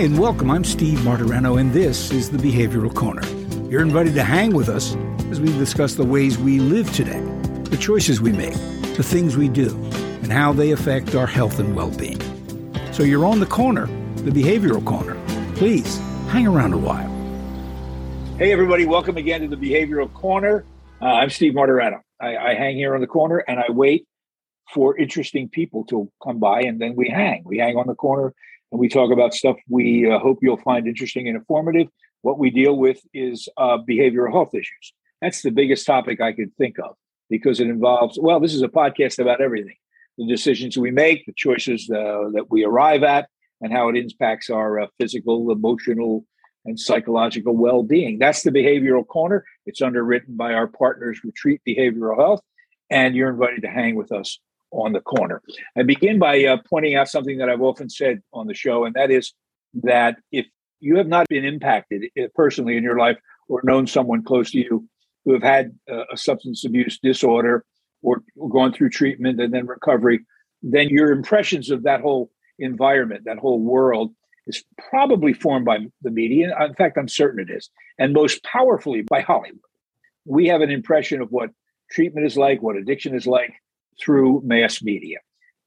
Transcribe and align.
Hi, 0.00 0.06
and 0.06 0.18
welcome. 0.18 0.50
I'm 0.50 0.64
Steve 0.64 1.00
Martirano, 1.00 1.60
and 1.60 1.74
this 1.74 2.10
is 2.10 2.30
the 2.30 2.38
Behavioral 2.38 2.94
Corner. 2.94 3.20
You're 3.68 3.82
invited 3.82 4.14
to 4.14 4.24
hang 4.24 4.54
with 4.54 4.70
us 4.70 4.96
as 5.30 5.42
we 5.42 5.48
discuss 5.58 5.92
the 5.92 6.06
ways 6.06 6.38
we 6.38 6.58
live 6.58 6.90
today, 6.94 7.20
the 7.64 7.76
choices 7.76 8.18
we 8.18 8.32
make, 8.32 8.54
the 8.96 9.02
things 9.02 9.36
we 9.36 9.46
do, 9.46 9.68
and 10.22 10.32
how 10.32 10.54
they 10.54 10.70
affect 10.70 11.14
our 11.14 11.26
health 11.26 11.58
and 11.58 11.76
well 11.76 11.90
being. 11.90 12.18
So 12.94 13.02
you're 13.02 13.26
on 13.26 13.40
the 13.40 13.46
corner, 13.46 13.88
the 14.24 14.30
Behavioral 14.30 14.82
Corner. 14.82 15.20
Please 15.56 15.98
hang 16.30 16.46
around 16.46 16.72
a 16.72 16.78
while. 16.78 17.10
Hey, 18.38 18.52
everybody, 18.52 18.86
welcome 18.86 19.18
again 19.18 19.42
to 19.42 19.54
the 19.54 19.56
Behavioral 19.56 20.10
Corner. 20.14 20.64
Uh, 21.02 21.08
I'm 21.08 21.28
Steve 21.28 21.52
Martirano. 21.52 22.00
I, 22.18 22.38
I 22.38 22.54
hang 22.54 22.74
here 22.74 22.94
on 22.94 23.02
the 23.02 23.06
corner 23.06 23.44
and 23.46 23.60
I 23.60 23.70
wait 23.70 24.06
for 24.72 24.96
interesting 24.96 25.50
people 25.50 25.84
to 25.90 26.10
come 26.24 26.38
by, 26.38 26.62
and 26.62 26.80
then 26.80 26.96
we 26.96 27.10
hang. 27.10 27.42
We 27.44 27.58
hang 27.58 27.76
on 27.76 27.86
the 27.86 27.94
corner 27.94 28.32
we 28.78 28.88
talk 28.88 29.10
about 29.10 29.34
stuff 29.34 29.56
we 29.68 30.10
uh, 30.10 30.18
hope 30.18 30.38
you'll 30.42 30.56
find 30.56 30.86
interesting 30.86 31.26
and 31.28 31.36
informative. 31.36 31.88
What 32.22 32.38
we 32.38 32.50
deal 32.50 32.76
with 32.76 33.00
is 33.12 33.48
uh, 33.56 33.78
behavioral 33.78 34.32
health 34.32 34.54
issues. 34.54 34.92
That's 35.20 35.42
the 35.42 35.50
biggest 35.50 35.86
topic 35.86 36.20
I 36.20 36.32
could 36.32 36.54
think 36.56 36.78
of 36.78 36.96
because 37.28 37.60
it 37.60 37.68
involves, 37.68 38.18
well, 38.20 38.40
this 38.40 38.54
is 38.54 38.62
a 38.62 38.68
podcast 38.68 39.18
about 39.18 39.40
everything 39.40 39.76
the 40.18 40.26
decisions 40.26 40.76
we 40.76 40.90
make, 40.90 41.24
the 41.24 41.32
choices 41.34 41.88
uh, 41.90 42.28
that 42.34 42.46
we 42.50 42.62
arrive 42.62 43.02
at, 43.02 43.28
and 43.62 43.72
how 43.72 43.88
it 43.88 43.96
impacts 43.96 44.50
our 44.50 44.80
uh, 44.80 44.86
physical, 44.98 45.50
emotional, 45.50 46.24
and 46.66 46.78
psychological 46.78 47.56
well 47.56 47.82
being. 47.82 48.18
That's 48.18 48.42
the 48.42 48.50
Behavioral 48.50 49.06
Corner. 49.06 49.44
It's 49.64 49.80
underwritten 49.80 50.36
by 50.36 50.52
our 50.52 50.66
partners, 50.66 51.20
Retreat 51.24 51.62
Behavioral 51.66 52.18
Health, 52.18 52.42
and 52.90 53.14
you're 53.14 53.30
invited 53.30 53.62
to 53.62 53.70
hang 53.70 53.94
with 53.94 54.12
us 54.12 54.38
on 54.72 54.92
the 54.92 55.00
corner. 55.00 55.42
I 55.76 55.82
begin 55.82 56.18
by 56.18 56.44
uh, 56.44 56.58
pointing 56.68 56.94
out 56.94 57.08
something 57.08 57.38
that 57.38 57.48
I've 57.48 57.62
often 57.62 57.88
said 57.90 58.22
on 58.32 58.46
the 58.46 58.54
show, 58.54 58.84
and 58.84 58.94
that 58.94 59.10
is 59.10 59.32
that 59.82 60.16
if 60.32 60.46
you 60.80 60.96
have 60.96 61.08
not 61.08 61.28
been 61.28 61.44
impacted 61.44 62.04
uh, 62.18 62.26
personally 62.34 62.76
in 62.76 62.82
your 62.82 62.98
life 62.98 63.18
or 63.48 63.60
known 63.64 63.86
someone 63.86 64.24
close 64.24 64.50
to 64.52 64.58
you 64.58 64.88
who 65.24 65.32
have 65.32 65.42
had 65.42 65.72
uh, 65.90 66.04
a 66.12 66.16
substance 66.16 66.64
abuse 66.64 66.98
disorder 67.02 67.64
or 68.02 68.22
gone 68.50 68.72
through 68.72 68.88
treatment 68.88 69.40
and 69.40 69.52
then 69.52 69.66
recovery, 69.66 70.20
then 70.62 70.88
your 70.88 71.12
impressions 71.12 71.70
of 71.70 71.82
that 71.82 72.00
whole 72.00 72.30
environment, 72.58 73.24
that 73.24 73.38
whole 73.38 73.60
world, 73.60 74.12
is 74.46 74.64
probably 74.90 75.32
formed 75.32 75.66
by 75.66 75.78
the 76.02 76.10
media. 76.10 76.50
In 76.64 76.74
fact, 76.74 76.96
I'm 76.96 77.08
certain 77.08 77.40
it 77.40 77.52
is, 77.52 77.68
and 77.98 78.12
most 78.12 78.42
powerfully 78.44 79.02
by 79.02 79.20
Hollywood. 79.20 79.60
We 80.24 80.46
have 80.48 80.60
an 80.60 80.70
impression 80.70 81.20
of 81.20 81.30
what 81.30 81.50
treatment 81.90 82.26
is 82.26 82.36
like, 82.36 82.62
what 82.62 82.76
addiction 82.76 83.14
is 83.14 83.26
like, 83.26 83.52
through 84.00 84.42
mass 84.44 84.82
media. 84.82 85.18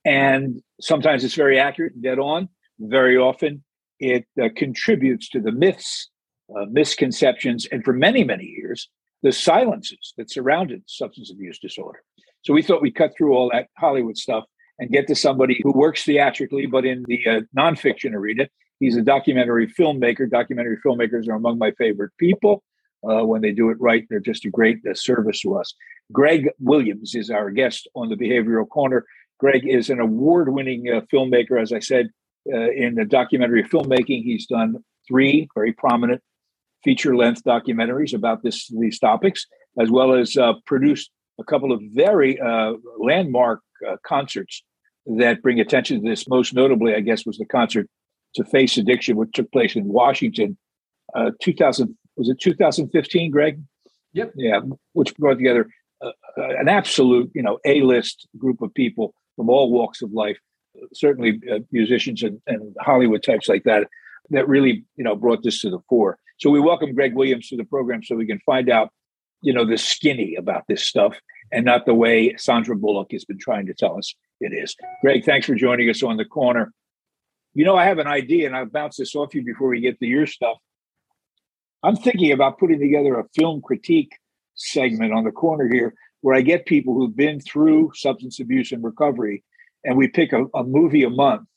And 0.06 0.62
sometimes 0.82 1.24
it's 1.24 1.36
very 1.36 1.60
accurate 1.60 1.94
and 1.94 2.04
dead 2.04 2.20
on. 2.20 2.50
Very 2.80 3.18
often 3.18 3.64
it 4.00 4.26
uh, 4.42 4.50
contributes 4.56 5.30
to 5.30 5.40
the 5.40 5.52
myths, 5.52 6.10
uh, 6.56 6.66
misconceptions, 6.70 7.66
and 7.72 7.84
for 7.84 7.94
many, 7.94 8.24
many 8.24 8.46
years, 8.46 8.90
the 9.22 9.32
silences 9.32 10.14
that 10.18 10.30
surrounded 10.30 10.84
substance 10.88 11.32
abuse 11.32 11.60
disorder. 11.60 12.00
So 12.44 12.54
we 12.54 12.62
thought 12.62 12.82
we'd 12.82 12.96
cut 12.96 13.14
through 13.18 13.34
all 13.34 13.50
that 13.54 13.68
Hollywood 13.78 14.18
stuff 14.18 14.44
and 14.80 14.92
get 14.92 15.08
to 15.08 15.16
somebody 15.16 15.62
who 15.64 15.72
works 15.72 16.04
theatrically, 16.04 16.66
but 16.66 16.86
in 16.86 17.06
the 17.08 17.26
uh, 17.26 17.42
nonfiction 17.58 18.14
arena. 18.14 18.50
He's 18.80 18.98
a 18.98 19.02
documentary 19.02 19.68
filmmaker. 19.68 20.30
Documentary 20.30 20.78
filmmakers 20.86 21.30
are 21.30 21.36
among 21.36 21.58
my 21.58 21.72
favorite 21.72 22.12
people. 22.18 22.64
Uh, 23.08 23.24
when 23.24 23.42
they 23.42 23.52
do 23.52 23.70
it 23.70 23.78
right, 23.80 24.06
they're 24.10 24.20
just 24.20 24.46
a 24.46 24.50
great 24.50 24.80
uh, 24.90 24.94
service 24.94 25.42
to 25.42 25.58
us. 25.58 25.74
Greg 26.12 26.50
Williams 26.60 27.16
is 27.16 27.30
our 27.30 27.50
guest 27.52 27.88
on 27.96 28.10
the 28.10 28.16
Behavioral 28.16 28.68
Corner. 28.68 29.06
Greg 29.40 29.68
is 29.68 29.90
an 29.90 30.00
award 30.00 30.54
winning 30.54 30.90
uh, 30.90 31.02
filmmaker, 31.12 31.62
as 31.62 31.74
I 31.74 31.80
said, 31.80 32.10
uh, 32.52 32.72
in 32.72 32.96
the 32.96 33.06
documentary 33.06 33.64
filmmaking. 33.64 34.24
He's 34.24 34.46
done 34.46 34.84
three 35.08 35.48
very 35.54 35.74
prominent 35.74 36.22
feature 36.84 37.16
length 37.16 37.44
documentaries 37.44 38.14
about 38.14 38.44
this 38.44 38.68
these 38.70 39.00
topics, 39.00 39.46
as 39.80 39.90
well 39.90 40.14
as 40.14 40.38
uh, 40.38 40.54
produced 40.66 41.12
a 41.40 41.44
couple 41.44 41.72
of 41.72 41.82
very 41.94 42.40
uh, 42.40 42.74
landmark 43.00 43.62
concerts 44.06 44.64
that 45.06 45.42
bring 45.42 45.60
attention 45.60 46.02
to 46.02 46.10
this. 46.10 46.28
Most 46.28 46.54
notably, 46.54 46.96
I 46.96 47.02
guess, 47.02 47.26
was 47.26 47.38
the 47.38 47.46
concert 47.46 47.88
to 48.36 48.44
face 48.46 48.78
addiction, 48.78 49.18
which 49.18 49.32
took 49.34 49.52
place 49.52 49.76
in 49.76 49.86
Washington, 49.86 50.58
uh, 51.16 51.32
2000 51.42 51.98
was 52.16 52.30
it 52.30 52.40
2015, 52.40 53.32
Greg? 53.32 53.62
Yep. 54.14 54.34
Yeah, 54.36 54.62
which 54.94 55.16
brought 55.18 55.36
together 55.36 55.68
uh, 56.02 56.12
an 56.38 56.68
absolute, 56.70 57.32
you 57.34 57.42
know, 57.42 57.60
A-list 57.66 58.28
group 58.38 58.62
of 58.62 58.74
people 58.74 59.14
from 59.36 59.50
all 59.50 59.72
walks 59.72 60.02
of 60.02 60.12
life, 60.12 60.38
certainly 60.94 61.42
uh, 61.52 61.60
musicians 61.72 62.24
and, 62.24 62.40
and 62.46 62.76
Hollywood 62.80 63.24
types 63.24 63.50
like 63.50 63.64
that, 63.64 63.88
that 64.30 64.48
really, 64.48 64.86
you 64.96 65.04
know, 65.04 65.16
brought 65.16 65.44
this 65.44 65.62
to 65.62 65.70
the 65.70 65.80
fore. 65.90 66.18
So 66.38 66.50
we 66.50 66.60
welcome 66.60 66.94
Greg 66.94 67.16
Williams 67.16 67.48
to 67.50 67.58
the 67.58 67.64
program 67.64 68.04
so 68.04 68.16
we 68.16 68.28
can 68.28 68.40
find 68.46 68.70
out, 68.70 68.90
you 69.42 69.54
know, 69.54 69.66
the 69.66 69.78
skinny 69.78 70.36
about 70.36 70.64
this 70.68 70.86
stuff 70.86 71.18
and 71.52 71.66
not 71.66 71.86
the 71.86 71.94
way 71.94 72.36
Sandra 72.38 72.76
Bullock 72.76 73.12
has 73.12 73.26
been 73.26 73.40
trying 73.40 73.66
to 73.68 73.74
tell 73.74 73.98
us 73.98 74.14
it 74.40 74.54
is. 74.54 74.76
Greg, 75.02 75.24
thanks 75.24 75.48
for 75.48 75.56
joining 75.56 75.90
us 75.90 76.04
on 76.04 76.18
the 76.18 76.26
corner. 76.26 76.74
You 77.54 77.66
know, 77.66 77.78
I 77.78 77.86
have 77.86 78.00
an 78.00 78.08
idea, 78.08 78.48
and 78.48 78.56
I'll 78.56 78.66
bounce 78.66 78.98
this 78.98 79.16
off 79.16 79.36
you 79.36 79.44
before 79.44 79.70
we 79.70 79.80
get 79.80 80.00
to 80.00 80.08
your 80.08 80.26
stuff. 80.26 80.58
I'm 81.84 81.98
thinking 81.98 82.32
about 82.32 82.60
putting 82.60 82.80
together 82.80 83.20
a 83.20 83.28
film 83.36 83.62
critique 83.62 84.14
segment 84.56 85.14
on 85.14 85.26
the 85.26 85.32
corner 85.32 85.68
here 85.72 85.94
where 86.22 86.36
I 86.36 86.42
get 86.42 86.66
people 86.66 86.94
who've 86.94 87.16
been 87.16 87.42
through 87.42 87.92
substance 87.96 88.40
abuse 88.40 88.72
and 88.72 88.82
recovery, 88.82 89.44
and 89.84 89.98
we 89.98 90.08
pick 90.08 90.32
a, 90.32 90.46
a 90.56 90.64
movie 90.64 91.04
a 91.04 91.10
month 91.10 91.48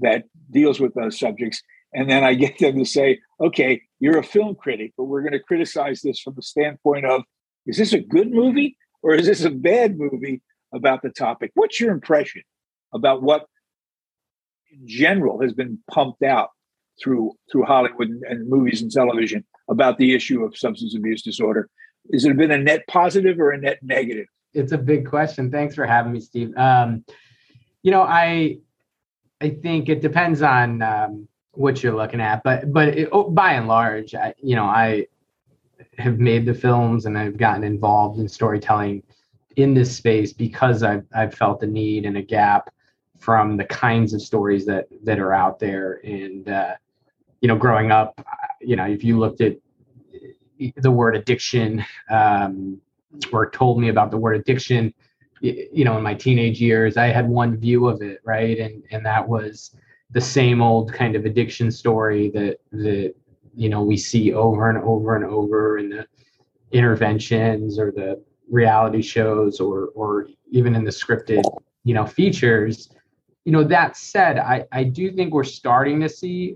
that 0.00 0.24
deals 0.50 0.78
with 0.78 0.92
those 0.92 1.18
subjects. 1.18 1.62
And 1.94 2.10
then 2.10 2.22
I 2.22 2.34
get 2.34 2.58
them 2.58 2.78
to 2.78 2.84
say, 2.84 3.20
okay, 3.40 3.80
you're 3.98 4.18
a 4.18 4.22
film 4.22 4.54
critic, 4.54 4.92
but 4.98 5.04
we're 5.04 5.22
going 5.22 5.32
to 5.32 5.40
criticize 5.40 6.02
this 6.02 6.20
from 6.20 6.34
the 6.34 6.42
standpoint 6.42 7.06
of 7.06 7.22
is 7.64 7.78
this 7.78 7.94
a 7.94 8.00
good 8.00 8.30
movie 8.30 8.76
or 9.02 9.14
is 9.14 9.26
this 9.26 9.44
a 9.44 9.50
bad 9.50 9.98
movie 9.98 10.42
about 10.74 11.00
the 11.00 11.08
topic? 11.08 11.52
What's 11.54 11.80
your 11.80 11.92
impression 11.92 12.42
about 12.92 13.22
what 13.22 13.46
in 14.70 14.86
general 14.86 15.40
has 15.40 15.54
been 15.54 15.78
pumped 15.90 16.22
out 16.22 16.50
through 17.02 17.32
through 17.50 17.64
Hollywood 17.64 18.08
and, 18.28 18.48
movies 18.48 18.82
and 18.82 18.90
television 18.90 19.44
about 19.68 19.98
the 19.98 20.14
issue 20.14 20.44
of 20.44 20.56
substance 20.56 20.94
abuse 20.96 21.22
disorder? 21.22 21.68
Has 22.12 22.24
it 22.24 22.36
been 22.36 22.52
a 22.52 22.58
net 22.58 22.86
positive 22.88 23.38
or 23.40 23.50
a 23.50 23.58
net 23.58 23.78
negative? 23.82 24.26
It's 24.54 24.72
a 24.72 24.78
big 24.78 25.06
question. 25.06 25.50
Thanks 25.50 25.74
for 25.74 25.86
having 25.86 26.12
me, 26.12 26.20
Steve. 26.20 26.56
Um, 26.56 27.04
you 27.82 27.90
know, 27.90 28.02
I 28.02 28.58
I 29.40 29.50
think 29.50 29.88
it 29.88 30.00
depends 30.00 30.42
on 30.42 30.82
um, 30.82 31.28
what 31.52 31.82
you're 31.82 31.96
looking 31.96 32.20
at, 32.20 32.42
but 32.42 32.72
but 32.72 32.88
it, 32.88 33.08
oh, 33.12 33.30
by 33.30 33.52
and 33.52 33.68
large, 33.68 34.14
I, 34.14 34.34
you 34.42 34.56
know, 34.56 34.64
I 34.64 35.06
have 35.98 36.18
made 36.18 36.46
the 36.46 36.54
films 36.54 37.06
and 37.06 37.18
I've 37.18 37.36
gotten 37.36 37.64
involved 37.64 38.18
in 38.18 38.28
storytelling 38.28 39.02
in 39.56 39.74
this 39.74 39.94
space 39.96 40.32
because 40.32 40.82
I've 40.82 41.04
I've 41.14 41.34
felt 41.34 41.60
the 41.60 41.66
need 41.66 42.04
and 42.04 42.16
a 42.16 42.22
gap 42.22 42.70
from 43.18 43.56
the 43.56 43.64
kinds 43.64 44.12
of 44.12 44.22
stories 44.22 44.66
that 44.66 44.86
that 45.04 45.18
are 45.18 45.32
out 45.32 45.58
there 45.58 46.00
and 46.04 46.48
uh, 46.48 46.74
you 47.46 47.52
know 47.52 47.56
growing 47.56 47.92
up 47.92 48.20
you 48.60 48.74
know 48.74 48.86
if 48.86 49.04
you 49.04 49.16
looked 49.16 49.40
at 49.40 49.56
the 50.78 50.90
word 50.90 51.14
addiction 51.14 51.84
um, 52.10 52.80
or 53.32 53.48
told 53.48 53.78
me 53.78 53.88
about 53.88 54.10
the 54.10 54.16
word 54.16 54.34
addiction 54.34 54.92
you 55.40 55.84
know 55.84 55.96
in 55.96 56.02
my 56.02 56.12
teenage 56.12 56.60
years 56.60 56.96
i 56.96 57.06
had 57.06 57.28
one 57.28 57.56
view 57.56 57.86
of 57.86 58.02
it 58.02 58.18
right? 58.24 58.58
And 58.58 58.82
and 58.90 59.06
that 59.06 59.28
was 59.28 59.76
the 60.10 60.20
same 60.20 60.60
old 60.60 60.92
kind 60.92 61.14
of 61.14 61.24
addiction 61.24 61.70
story 61.70 62.30
that 62.30 62.56
that 62.72 63.14
you 63.54 63.68
know 63.68 63.80
we 63.80 63.96
see 63.96 64.32
over 64.32 64.68
and 64.68 64.78
over 64.78 65.14
and 65.14 65.24
over 65.24 65.78
in 65.78 65.88
the 65.88 66.04
interventions 66.72 67.78
or 67.78 67.92
the 67.92 68.20
reality 68.50 69.02
shows 69.02 69.60
or 69.60 69.90
or 69.94 70.26
even 70.50 70.74
in 70.74 70.82
the 70.82 70.90
scripted 70.90 71.44
you 71.84 71.94
know 71.94 72.06
features 72.06 72.88
you 73.46 73.52
know 73.52 73.64
that 73.64 73.96
said 73.96 74.38
i 74.38 74.62
i 74.72 74.84
do 74.84 75.10
think 75.10 75.32
we're 75.32 75.44
starting 75.44 75.98
to 76.00 76.08
see 76.08 76.54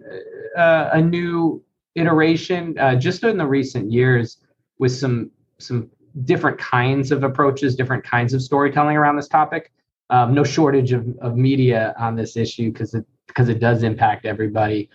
uh, 0.58 0.90
a 0.92 1.00
new 1.00 1.64
iteration 1.94 2.78
uh, 2.78 2.94
just 2.94 3.24
in 3.24 3.38
the 3.38 3.46
recent 3.46 3.90
years 3.90 4.38
with 4.78 4.92
some 4.92 5.30
some 5.58 5.90
different 6.24 6.58
kinds 6.58 7.12
of 7.12 7.22
approaches, 7.22 7.76
different 7.76 8.04
kinds 8.04 8.34
of 8.34 8.42
storytelling 8.42 8.96
around 8.96 9.16
this 9.16 9.28
topic. 9.28 9.72
Um, 10.10 10.34
no 10.34 10.42
shortage 10.42 10.92
of, 10.92 11.06
of 11.20 11.36
media 11.36 11.94
on 11.98 12.16
this 12.16 12.36
issue 12.36 12.72
because 12.72 12.94
it 12.94 13.06
because 13.28 13.48
it 13.48 13.60
does 13.60 13.84
impact 13.84 14.26
everybody, 14.26 14.90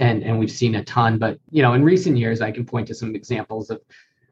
and 0.00 0.22
and 0.22 0.38
we've 0.38 0.50
seen 0.50 0.76
a 0.76 0.84
ton. 0.84 1.18
But 1.18 1.38
you 1.50 1.62
know, 1.62 1.74
in 1.74 1.84
recent 1.84 2.16
years, 2.16 2.40
I 2.40 2.50
can 2.50 2.64
point 2.64 2.88
to 2.88 2.94
some 2.94 3.14
examples 3.14 3.68
of 3.68 3.82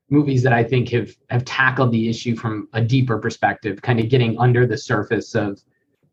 movies 0.09 0.43
that 0.43 0.55
I 0.55 0.64
think 0.64 0.88
have 0.91 1.14
have 1.29 1.44
tackled 1.44 1.93
the 1.93 2.09
issue 2.09 2.35
from 2.35 2.69
a 2.73 2.81
deeper 2.81 3.19
perspective, 3.19 3.82
kind 3.82 4.00
of 4.00 4.09
getting 4.09 4.38
under 4.38 4.67
the 4.67 4.79
surface 4.79 5.35
of 5.35 5.61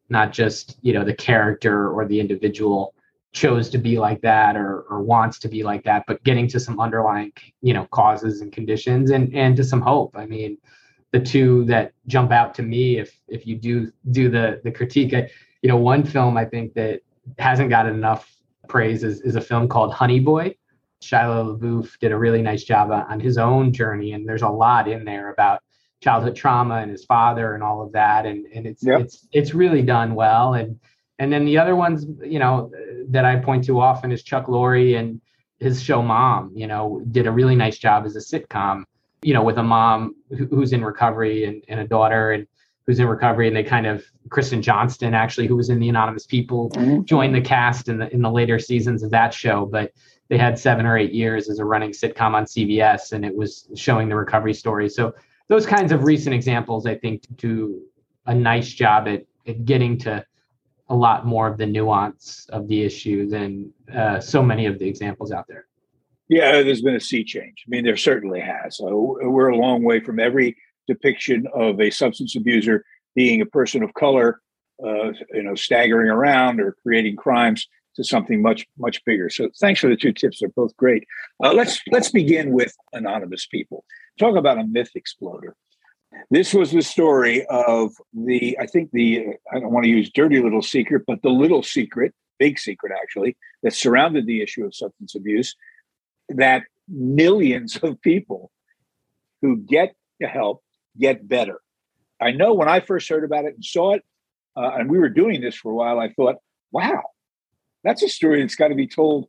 not 0.10 0.32
just 0.32 0.78
you 0.82 0.94
know 0.94 1.04
the 1.04 1.14
character 1.14 1.90
or 1.90 2.06
the 2.06 2.20
individual 2.20 2.94
chose 3.32 3.70
to 3.70 3.78
be 3.78 4.00
like 4.00 4.22
that 4.22 4.56
or 4.56 4.82
or 4.90 5.02
wants 5.02 5.38
to 5.40 5.48
be 5.48 5.64
like 5.64 5.84
that 5.84 6.04
but 6.08 6.24
getting 6.24 6.48
to 6.48 6.60
some 6.60 6.80
underlying 6.80 7.32
you 7.62 7.74
know 7.74 7.86
causes 7.92 8.42
and 8.42 8.52
conditions 8.52 9.12
and 9.12 9.34
and 9.36 9.56
to 9.56 9.64
some 9.64 9.82
hope 9.82 10.16
i 10.18 10.26
mean 10.26 10.58
the 11.12 11.20
two 11.20 11.64
that 11.66 11.94
jump 12.08 12.32
out 12.32 12.56
to 12.56 12.64
me 12.64 12.98
if 12.98 13.20
if 13.28 13.46
you 13.46 13.56
do 13.56 13.92
do 14.12 14.30
the 14.30 14.60
the 14.64 14.72
critique 14.72 15.14
I, 15.14 15.30
you 15.62 15.70
know 15.70 15.78
one 15.78 16.04
film 16.04 16.38
i 16.38 16.46
think 16.46 16.74
that 16.74 17.02
hasn't 17.38 17.70
gotten 17.70 17.94
enough 17.94 18.40
praise 18.70 19.04
is, 19.04 19.20
is 19.22 19.36
a 19.36 19.42
film 19.42 19.68
called 19.68 19.92
Honey 19.92 20.22
Boy. 20.22 20.56
Shia 21.02 21.58
LaBeouf 21.60 21.98
did 22.00 22.12
a 22.12 22.18
really 22.18 22.42
nice 22.42 22.64
job 22.64 22.92
on 22.92 23.20
his 23.20 23.38
own 23.38 23.74
journey, 23.74 24.14
and 24.14 24.28
there's 24.28 24.42
a 24.42 24.50
lot 24.50 24.88
in 24.88 25.04
there 25.04 25.32
about 25.32 25.62
childhood 26.02 26.36
trauma 26.36 26.76
and 26.76 26.92
his 26.92 27.06
father 27.06 27.54
and 27.54 27.64
all 27.64 27.82
of 27.82 27.92
that, 27.94 28.26
and 28.26 28.46
and 28.48 28.66
it's 28.66 28.84
yep. 28.84 29.02
it's 29.02 29.28
it's 29.32 29.54
really 29.54 29.82
done 29.82 30.16
well. 30.16 30.54
And 30.54 30.80
and 31.18 31.32
then 31.32 31.46
the 31.46 31.58
other 31.58 31.76
ones, 31.76 32.06
you 32.24 32.40
know, 32.40 32.72
that 33.10 33.26
I 33.26 33.38
point 33.38 33.66
to 33.66 33.80
often 33.80 34.12
is 34.12 34.24
Chuck 34.24 34.48
Lorre 34.48 34.98
and 34.98 35.22
his 35.60 35.82
show 35.82 36.02
Mom. 36.02 36.52
You 36.56 36.68
know, 36.68 37.02
did 37.12 37.28
a 37.28 37.32
really 37.32 37.56
nice 37.56 37.78
job 37.78 38.06
as 38.06 38.16
a 38.16 38.20
sitcom. 38.20 38.84
You 39.22 39.34
know, 39.34 39.44
with 39.44 39.58
a 39.58 39.64
mom 39.64 40.16
who's 40.50 40.72
in 40.72 40.84
recovery 40.84 41.44
and, 41.44 41.62
and 41.68 41.82
a 41.82 41.88
daughter 41.88 42.32
and 42.32 42.48
who's 42.88 43.00
in 43.00 43.08
recovery, 43.08 43.48
and 43.48 43.56
they 43.56 43.64
kind 43.64 43.86
of 43.86 44.06
Kristen 44.30 44.62
Johnston 44.62 45.14
actually, 45.14 45.48
who 45.48 45.58
was 45.58 45.70
in 45.70 45.80
the 45.80 45.90
Anonymous 45.90 46.26
People, 46.26 46.70
mm-hmm. 46.70 47.04
joined 47.04 47.36
the 47.36 47.42
cast 47.42 47.90
in 47.90 47.98
the 47.98 48.12
in 48.14 48.22
the 48.22 48.32
later 48.32 48.58
seasons 48.60 49.04
of 49.04 49.12
that 49.12 49.34
show. 49.34 49.66
But 49.66 49.92
they 50.30 50.38
had 50.38 50.58
seven 50.58 50.86
or 50.86 50.98
eight 50.98 51.12
years 51.12 51.50
as 51.50 51.60
a 51.60 51.66
running 51.66 51.92
sitcom 51.92 52.34
on 52.34 52.46
CBS, 52.46 53.12
and 53.12 53.26
it 53.26 53.36
was 53.36 53.68
showing 53.76 54.08
the 54.08 54.16
recovery 54.16 54.54
story. 54.54 54.88
So 54.88 55.14
those 55.50 55.66
kinds 55.66 55.92
of 55.92 56.04
recent 56.04 56.34
examples, 56.34 56.86
I 56.86 56.96
think, 56.96 57.24
do 57.36 57.82
a 58.26 58.34
nice 58.34 58.70
job 58.70 59.08
at, 59.08 59.26
at 59.48 59.66
getting 59.66 59.98
to 60.00 60.24
a 60.90 60.96
lot 60.96 61.26
more 61.26 61.48
of 61.48 61.58
the 61.58 61.66
nuance 61.66 62.48
of 62.50 62.68
the 62.68 62.84
issue 62.84 63.28
than 63.28 63.72
uh, 63.94 64.20
so 64.20 64.42
many 64.42 64.66
of 64.66 64.80
the 64.80 64.88
examples 64.88 65.32
out 65.32 65.46
there. 65.48 65.66
Yeah, 66.30 66.62
there's 66.62 66.84
been 66.84 66.96
a 66.96 67.00
sea 67.00 67.24
change. 67.24 67.64
I 67.66 67.70
mean, 67.70 67.84
there 67.84 67.98
certainly 67.98 68.40
has. 68.40 68.78
So 68.78 69.18
we're 69.22 69.50
a 69.50 69.58
long 69.58 69.84
way 69.84 70.00
from 70.00 70.20
every 70.20 70.56
depiction 70.88 71.48
of 71.54 71.80
a 71.82 71.90
substance 71.90 72.36
abuser 72.36 72.86
being 73.16 73.42
a 73.42 73.46
person 73.48 73.82
of 73.82 73.94
color, 73.96 74.42
uh, 74.84 75.12
you 75.34 75.44
know, 75.44 75.56
staggering 75.56 76.10
around 76.10 76.62
or 76.62 76.76
creating 76.84 77.16
crimes 77.16 77.68
to 78.00 78.04
something 78.06 78.42
much 78.42 78.66
much 78.78 79.04
bigger. 79.06 79.30
So 79.30 79.50
thanks 79.60 79.80
for 79.82 79.90
the 79.90 79.98
two 79.98 80.14
tips; 80.14 80.40
they're 80.40 80.50
both 80.50 80.76
great. 80.78 81.06
Uh, 81.44 81.54
let's 81.54 81.80
let's 81.92 82.10
begin 82.10 82.52
with 82.52 82.76
anonymous 82.94 83.46
people. 83.46 83.84
Talk 84.18 84.36
about 84.36 84.58
a 84.58 84.64
myth 84.64 84.92
exploder. 84.96 85.56
This 86.32 86.54
was 86.54 86.72
the 86.72 86.82
story 86.82 87.46
of 87.48 87.92
the 88.14 88.58
I 88.60 88.66
think 88.66 88.92
the 88.92 89.28
I 89.52 89.60
don't 89.60 89.72
want 89.72 89.84
to 89.84 89.90
use 89.90 90.10
dirty 90.12 90.42
little 90.42 90.62
secret, 90.62 91.04
but 91.06 91.22
the 91.22 91.30
little 91.30 91.62
secret, 91.62 92.14
big 92.40 92.58
secret 92.58 92.94
actually, 93.02 93.38
that 93.64 93.74
surrounded 93.74 94.26
the 94.26 94.42
issue 94.42 94.66
of 94.66 94.74
substance 94.74 95.14
abuse. 95.16 95.56
That 96.30 96.64
millions 96.88 97.78
of 97.78 98.02
people 98.02 98.52
who 99.42 99.58
get 99.58 99.96
help 100.22 100.64
get 100.98 101.28
better. 101.28 101.60
I 102.22 102.32
know 102.32 102.54
when 102.54 102.68
I 102.68 102.80
first 102.80 103.08
heard 103.08 103.24
about 103.24 103.46
it 103.46 103.56
and 103.56 103.64
saw 103.64 103.94
it, 103.94 104.04
uh, 104.58 104.72
and 104.78 104.90
we 104.90 105.00
were 105.00 105.10
doing 105.10 105.40
this 105.42 105.56
for 105.56 105.72
a 105.72 105.76
while, 105.76 106.00
I 106.00 106.10
thought, 106.10 106.36
wow, 106.72 107.04
that's 107.84 108.04
a 108.04 108.10
story 108.10 108.42
that's 108.42 108.56
got 108.56 108.70
to 108.70 108.76
be 108.76 108.88
told 108.88 109.28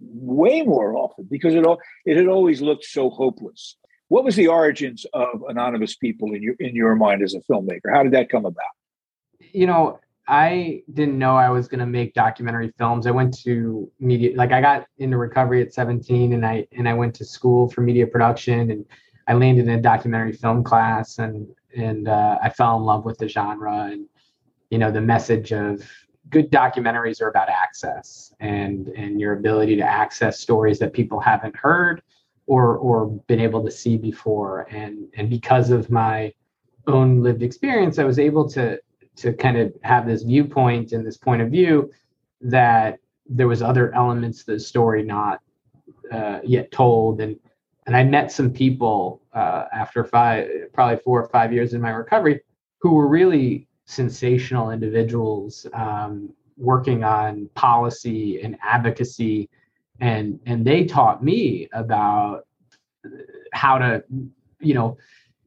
way 0.00 0.62
more 0.62 0.96
often 0.96 1.26
because 1.30 1.54
it 1.54 1.64
all 1.64 1.78
it 2.04 2.16
had 2.16 2.26
always 2.26 2.60
looked 2.60 2.84
so 2.84 3.10
hopeless. 3.10 3.76
What 4.08 4.24
was 4.24 4.36
the 4.36 4.48
origins 4.48 5.06
of 5.12 5.42
anonymous 5.48 5.96
people 5.96 6.34
in 6.34 6.42
your 6.42 6.54
in 6.60 6.74
your 6.74 6.94
mind 6.94 7.22
as 7.22 7.34
a 7.34 7.40
filmmaker? 7.40 7.92
How 7.92 8.02
did 8.02 8.12
that 8.12 8.28
come 8.28 8.44
about? 8.44 8.64
You 9.52 9.66
know, 9.66 10.00
I 10.28 10.82
didn't 10.92 11.18
know 11.18 11.36
I 11.36 11.50
was 11.50 11.68
going 11.68 11.80
to 11.80 11.86
make 11.86 12.14
documentary 12.14 12.72
films. 12.78 13.06
I 13.06 13.10
went 13.10 13.36
to 13.42 13.90
media 13.98 14.36
like 14.36 14.52
I 14.52 14.60
got 14.60 14.86
into 14.98 15.16
recovery 15.16 15.62
at 15.62 15.72
17 15.72 16.32
and 16.32 16.46
I 16.46 16.66
and 16.72 16.88
I 16.88 16.94
went 16.94 17.14
to 17.16 17.24
school 17.24 17.68
for 17.70 17.80
media 17.80 18.06
production 18.06 18.70
and 18.70 18.84
I 19.28 19.34
landed 19.34 19.66
in 19.66 19.78
a 19.78 19.82
documentary 19.82 20.32
film 20.32 20.62
class 20.62 21.18
and 21.18 21.48
and 21.76 22.08
uh, 22.08 22.38
I 22.42 22.50
fell 22.50 22.76
in 22.76 22.82
love 22.84 23.04
with 23.04 23.18
the 23.18 23.28
genre 23.28 23.88
and 23.90 24.06
you 24.70 24.78
know 24.78 24.90
the 24.90 25.00
message 25.00 25.52
of 25.52 25.82
good 26.30 26.50
documentaries 26.50 27.20
are 27.20 27.28
about 27.28 27.48
access 27.48 28.32
and 28.40 28.88
and 28.88 29.20
your 29.20 29.34
ability 29.34 29.76
to 29.76 29.82
access 29.82 30.38
stories 30.38 30.78
that 30.78 30.92
people 30.92 31.20
haven't 31.20 31.56
heard 31.56 32.02
or 32.46 32.76
or 32.76 33.06
been 33.26 33.40
able 33.40 33.64
to 33.64 33.70
see 33.70 33.96
before. 33.96 34.66
And 34.70 35.08
and 35.16 35.28
because 35.28 35.70
of 35.70 35.90
my 35.90 36.32
own 36.88 37.22
lived 37.22 37.44
experience 37.44 38.00
i 38.00 38.04
was 38.04 38.18
able 38.18 38.48
to 38.48 38.76
to 39.14 39.32
kind 39.32 39.56
of 39.56 39.72
have 39.82 40.04
this 40.06 40.22
viewpoint 40.22 40.90
and 40.92 41.06
this 41.06 41.16
point 41.16 41.40
of 41.40 41.48
view 41.48 41.90
that 42.40 42.98
there 43.26 43.46
was 43.46 43.62
other 43.62 43.94
elements 43.94 44.44
to 44.44 44.52
the 44.52 44.58
story 44.58 45.02
not 45.02 45.40
uh, 46.10 46.40
yet 46.44 46.70
told. 46.70 47.20
And 47.20 47.38
and 47.86 47.96
i 47.96 48.04
met 48.04 48.30
some 48.30 48.52
people 48.52 49.22
uh, 49.32 49.64
after 49.72 50.04
five 50.04 50.48
probably 50.72 50.98
four 50.98 51.22
or 51.22 51.28
five 51.28 51.52
years 51.52 51.74
in 51.74 51.80
my 51.80 51.90
recovery 51.90 52.40
who 52.80 52.94
were 52.94 53.08
really 53.08 53.66
sensational 53.84 54.70
individuals 54.70 55.66
um, 55.74 56.32
working 56.56 57.04
on 57.04 57.48
policy 57.54 58.40
and 58.42 58.56
advocacy. 58.62 59.48
And 60.00 60.40
and 60.46 60.64
they 60.64 60.84
taught 60.84 61.22
me 61.22 61.68
about 61.72 62.46
how 63.52 63.78
to 63.78 64.04
you 64.60 64.74
know 64.74 64.96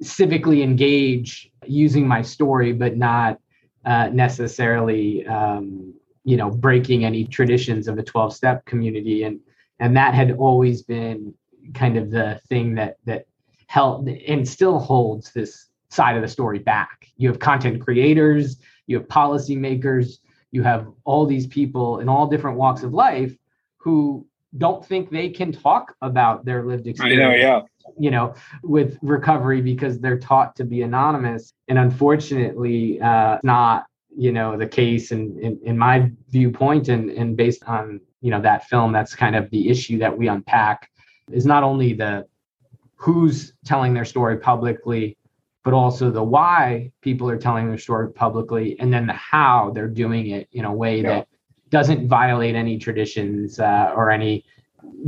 civically 0.04 0.62
engage 0.62 1.52
using 1.66 2.08
my 2.08 2.22
story 2.22 2.74
but 2.74 2.98
not 2.98 3.40
uh, 3.86 4.10
necessarily 4.10 5.26
um, 5.28 5.94
you 6.24 6.38
know 6.38 6.50
breaking 6.50 7.06
any 7.06 7.26
traditions 7.26 7.88
of 7.88 7.98
a 7.98 8.04
12 8.04 8.34
step 8.34 8.66
community. 8.66 9.24
And 9.24 9.40
and 9.80 9.96
that 9.98 10.14
had 10.14 10.32
always 10.32 10.82
been 10.82 11.34
kind 11.74 11.98
of 11.98 12.12
the 12.12 12.40
thing 12.48 12.76
that 12.76 12.98
that 13.06 13.26
held 13.68 14.08
and 14.08 14.48
still 14.48 14.80
holds 14.80 15.32
this 15.34 15.70
side 15.96 16.16
of 16.16 16.22
the 16.22 16.28
story 16.28 16.60
back. 16.60 17.08
You 17.18 17.30
have 17.30 17.40
content 17.40 17.82
creators, 17.82 18.58
you 18.88 18.98
have 18.98 19.08
policymakers, 19.08 20.18
you 20.52 20.62
have 20.64 20.88
all 21.06 21.26
these 21.26 21.48
people 21.48 22.00
in 22.00 22.10
all 22.10 22.28
different 22.28 22.58
walks 22.58 22.84
of 22.84 22.94
life 22.94 23.36
who 23.78 24.26
don't 24.58 24.86
think 24.86 25.10
they 25.10 25.30
can 25.30 25.52
talk 25.52 25.96
about 26.02 26.46
their 26.46 26.66
lived 26.66 26.88
experience. 26.88 27.22
I 27.22 27.30
know, 27.30 27.36
yeah. 27.36 27.62
You 28.00 28.12
know, 28.12 28.34
with 28.64 28.98
recovery 29.02 29.62
because 29.62 30.00
they're 30.00 30.20
taught 30.20 30.56
to 30.56 30.64
be 30.64 30.82
anonymous, 30.82 31.54
and 31.68 31.78
unfortunately, 31.78 33.00
uh, 33.00 33.38
not 33.44 33.86
you 34.18 34.32
know 34.32 34.58
the 34.58 34.68
case. 34.68 35.12
And 35.12 35.40
in, 35.40 35.60
in, 35.64 35.78
my 35.78 36.12
viewpoint, 36.30 36.88
and 36.90 37.12
and 37.12 37.38
based 37.38 37.64
on 37.68 38.02
you 38.22 38.32
know 38.32 38.42
that 38.42 38.68
film, 38.68 38.92
that's 38.92 39.14
kind 39.14 39.36
of 39.36 39.50
the 39.52 39.70
issue 39.70 40.00
that 40.00 40.18
we 40.18 40.28
unpack 40.28 40.90
is 41.32 41.46
not 41.46 41.62
only 41.64 41.94
the 41.94 42.26
who's 42.96 43.54
telling 43.66 43.94
their 43.94 44.06
story 44.06 44.38
publicly 44.38 45.16
but 45.66 45.74
also 45.74 46.12
the 46.12 46.24
why 46.24 46.92
people 47.02 47.28
are 47.28 47.38
telling 47.38 47.68
their 47.68 47.78
story 47.78 48.14
publicly, 48.14 48.80
and 48.80 48.94
then 48.94 49.08
the 49.08 49.14
how 49.14 49.72
they're 49.74 49.88
doing 49.88 50.28
it 50.28 50.48
in 50.54 50.64
a 50.64 50.72
way 50.72 51.02
yeah. 51.02 51.10
that 51.10 51.28
doesn't 51.72 52.08
violate 52.08 52.56
any 52.56 52.78
traditions 52.78 53.60
uh, 53.60 53.92
or 53.96 54.12
any 54.12 54.46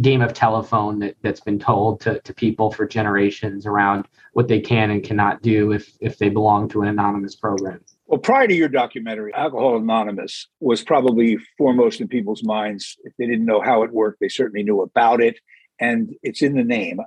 game 0.01 0.21
of 0.23 0.33
telephone 0.33 0.97
that, 0.97 1.15
that's 1.21 1.41
been 1.41 1.59
told 1.59 2.01
to, 2.01 2.19
to 2.21 2.33
people 2.33 2.71
for 2.71 2.87
generations 2.87 3.67
around 3.67 4.07
what 4.33 4.47
they 4.47 4.59
can 4.59 4.89
and 4.89 5.03
cannot 5.03 5.43
do 5.43 5.71
if 5.71 5.95
if 6.01 6.17
they 6.17 6.27
belong 6.27 6.67
to 6.67 6.81
an 6.81 6.87
anonymous 6.87 7.35
program. 7.35 7.79
Well, 8.07 8.19
prior 8.19 8.47
to 8.47 8.53
your 8.53 8.69
documentary, 8.69 9.33
Alcohol 9.35 9.77
Anonymous 9.77 10.47
was 10.59 10.81
probably 10.81 11.37
foremost 11.57 12.01
in 12.01 12.07
people's 12.07 12.43
minds. 12.43 12.97
If 13.03 13.13
they 13.17 13.27
didn't 13.27 13.45
know 13.45 13.61
how 13.61 13.83
it 13.83 13.91
worked, 13.91 14.21
they 14.21 14.29
certainly 14.29 14.63
knew 14.63 14.81
about 14.81 15.21
it. 15.21 15.39
And 15.79 16.15
it's 16.23 16.41
in 16.41 16.55
the 16.55 16.63
name. 16.63 16.99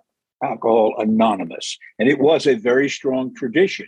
Alcohol 0.42 0.94
Anonymous. 0.98 1.78
And 1.98 2.08
it 2.08 2.18
was 2.18 2.46
a 2.46 2.54
very 2.54 2.88
strong 2.88 3.34
tradition 3.34 3.86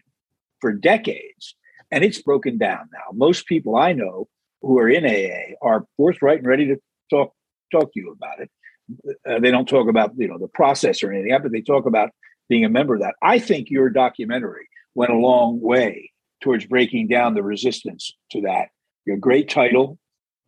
for 0.61 0.73
decades. 0.73 1.55
And 1.91 2.05
it's 2.05 2.23
broken 2.23 2.59
down 2.59 2.89
now. 2.93 3.13
Most 3.13 3.47
people 3.47 3.77
I 3.77 3.93
know 3.93 4.29
who 4.63 4.79
are 4.79 4.89
in 4.89 5.05
AA 5.05 5.55
are 5.61 5.87
forthright 5.97 6.39
and 6.39 6.47
ready 6.47 6.67
to 6.69 6.77
talk 7.11 7.35
talk 7.71 7.93
to 7.93 8.01
you 8.01 8.13
about 8.13 8.41
it. 8.41 8.51
Uh, 9.29 9.41
they 9.41 9.51
don't 9.51 9.69
talk 9.69 9.89
about 9.89 10.13
you 10.17 10.29
know 10.29 10.39
the 10.39 10.49
process 10.49 11.03
or 11.03 11.13
anything, 11.13 11.37
but 11.43 11.53
they 11.53 11.61
talk 11.61 11.87
about 11.87 12.11
being 12.49 12.65
a 12.65 12.69
member 12.69 12.95
of 12.95 13.01
that. 13.01 13.15
I 13.23 13.39
think 13.39 13.71
your 13.71 13.91
documentary 13.91 14.69
went 14.95 15.13
a 15.13 15.17
long 15.17 15.61
way 15.61 16.11
towards 16.43 16.67
breaking 16.67 17.09
down 17.09 17.35
the 17.35 17.43
resistance 17.43 18.13
to 18.31 18.43
that. 18.43 18.69
Your 19.07 19.17
great 19.17 19.49
title, 19.49 19.99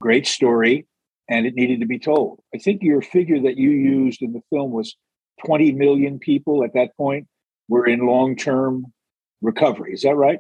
great 0.01 0.27
story, 0.27 0.87
and 1.29 1.47
it 1.47 1.55
needed 1.55 1.81
to 1.81 1.87
be 1.87 1.99
told. 1.99 2.41
I 2.55 2.59
think 2.59 2.83
your 2.83 3.01
figure 3.01 3.41
that 3.43 3.57
you 3.57 3.71
used 3.71 4.23
in 4.23 4.33
the 4.33 4.43
film 4.51 4.71
was 4.71 4.97
20 5.45 5.73
million 5.73 6.19
people 6.19 6.65
at 6.65 6.73
that 6.75 6.97
point 6.97 7.27
were 7.69 7.87
in 7.87 8.07
long 8.07 8.37
term 8.37 8.93
recovery. 9.43 9.93
Is 9.93 10.03
that 10.03 10.15
right? 10.15 10.39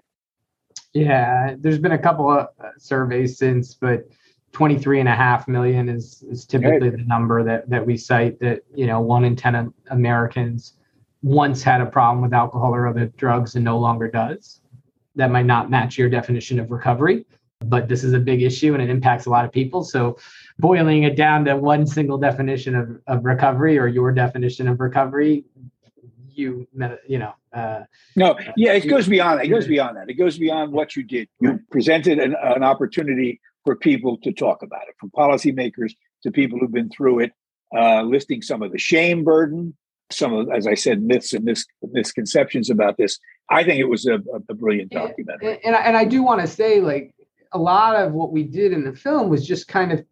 Yeah, 0.93 1.55
there's 1.59 1.79
been 1.79 1.93
a 1.93 1.99
couple 1.99 2.31
of 2.31 2.49
uh, 2.63 2.69
surveys 2.79 3.39
since, 3.39 3.75
but 3.75 4.09
23 4.53 5.01
and 5.01 5.09
a 5.09 5.15
half 5.15 5.49
million 5.49 5.89
is, 5.89 6.23
is 6.31 6.47
typically 6.47 6.89
right. 6.89 6.99
the 6.99 7.05
number 7.05 7.43
that, 7.43 7.69
that 7.69 7.85
we 7.85 7.97
cite 7.97 8.39
that, 8.41 8.63
you 8.75 8.87
know, 8.87 9.01
one 9.01 9.25
in 9.25 9.35
10 9.35 9.75
Americans 9.91 10.75
once 11.23 11.63
had 11.63 11.81
a 11.81 11.87
problem 11.87 12.23
with 12.23 12.33
alcohol 12.33 12.75
or 12.75 12.87
other 12.87 13.07
drugs 13.17 13.57
and 13.57 13.65
no 13.65 13.79
longer 13.79 14.09
does. 14.09 14.61
That 15.17 15.31
might 15.31 15.47
not 15.47 15.71
match 15.71 15.99
your 15.99 16.09
definition 16.09 16.61
of 16.61 16.71
recovery, 16.71 17.27
but 17.61 17.89
this 17.89 18.05
is 18.05 18.13
a 18.13 18.19
big 18.19 18.43
issue 18.43 18.75
and 18.75 18.83
it 18.83 18.91
impacts 18.91 19.27
a 19.27 19.31
lot 19.31 19.45
of 19.45 19.51
people. 19.51 19.83
So 19.83 20.19
boiling 20.59 21.03
it 21.03 21.17
down 21.17 21.45
to 21.45 21.57
one 21.57 21.87
single 21.87 22.19
definition 22.19 22.75
of, 22.75 23.01
of 23.07 23.25
recovery 23.25 23.79
or 23.79 23.89
your 23.89 24.13
definition 24.13 24.69
of 24.69 24.81
recovery 24.81 25.45
you 26.29 26.67
you 27.07 27.19
know 27.19 27.33
uh, 27.53 27.81
no 28.17 28.37
yeah 28.57 28.73
it 28.73 28.89
goes 28.89 29.07
beyond 29.07 29.39
that. 29.39 29.47
it 29.47 29.49
goes 29.49 29.69
beyond 29.69 29.97
that 29.97 30.11
it 30.11 30.15
goes 30.15 30.37
beyond 30.37 30.73
what 30.73 30.97
you 30.97 31.05
did 31.05 31.29
you 31.41 31.61
presented 31.71 32.19
an, 32.19 32.35
an 32.43 32.65
opportunity 32.65 33.41
for 33.65 33.77
people 33.77 34.19
to 34.19 34.33
talk 34.33 34.63
about 34.63 34.83
it 34.89 34.95
from 34.99 35.11
policymakers 35.11 35.93
to 36.23 36.31
people 36.31 36.59
who've 36.59 36.73
been 36.73 36.91
through 36.91 37.21
it, 37.21 37.33
uh, 37.77 38.03
listing 38.03 38.43
some 38.43 38.63
of 38.63 38.73
the 38.73 38.79
shame 38.79 39.25
burden, 39.25 39.75
some 40.13 40.35
of, 40.35 40.49
as 40.51 40.67
I 40.67 40.75
said, 40.75 41.03
myths 41.03 41.33
and 41.33 41.45
mis- 41.45 41.67
misconceptions 41.83 42.71
about 42.71 42.97
this. 42.97 43.19
I 43.51 43.65
think 43.65 43.81
it 43.81 43.89
was 43.89 44.07
a, 44.07 44.21
a 44.49 44.55
brilliant 44.55 44.91
documentary. 44.93 45.55
And, 45.55 45.61
and, 45.65 45.77
I, 45.77 45.81
and 45.81 45.97
I 45.97 46.05
do 46.05 46.23
want 46.23 46.41
to 46.41 46.47
say, 46.47 46.81
like, 46.81 47.15
a 47.53 47.59
lot 47.59 47.97
of 47.97 48.13
what 48.13 48.33
we 48.33 48.43
did 48.43 48.73
in 48.73 48.85
the 48.85 48.93
film 48.93 49.29
was 49.29 49.47
just 49.47 49.69
kind 49.69 49.93
of 49.93 50.05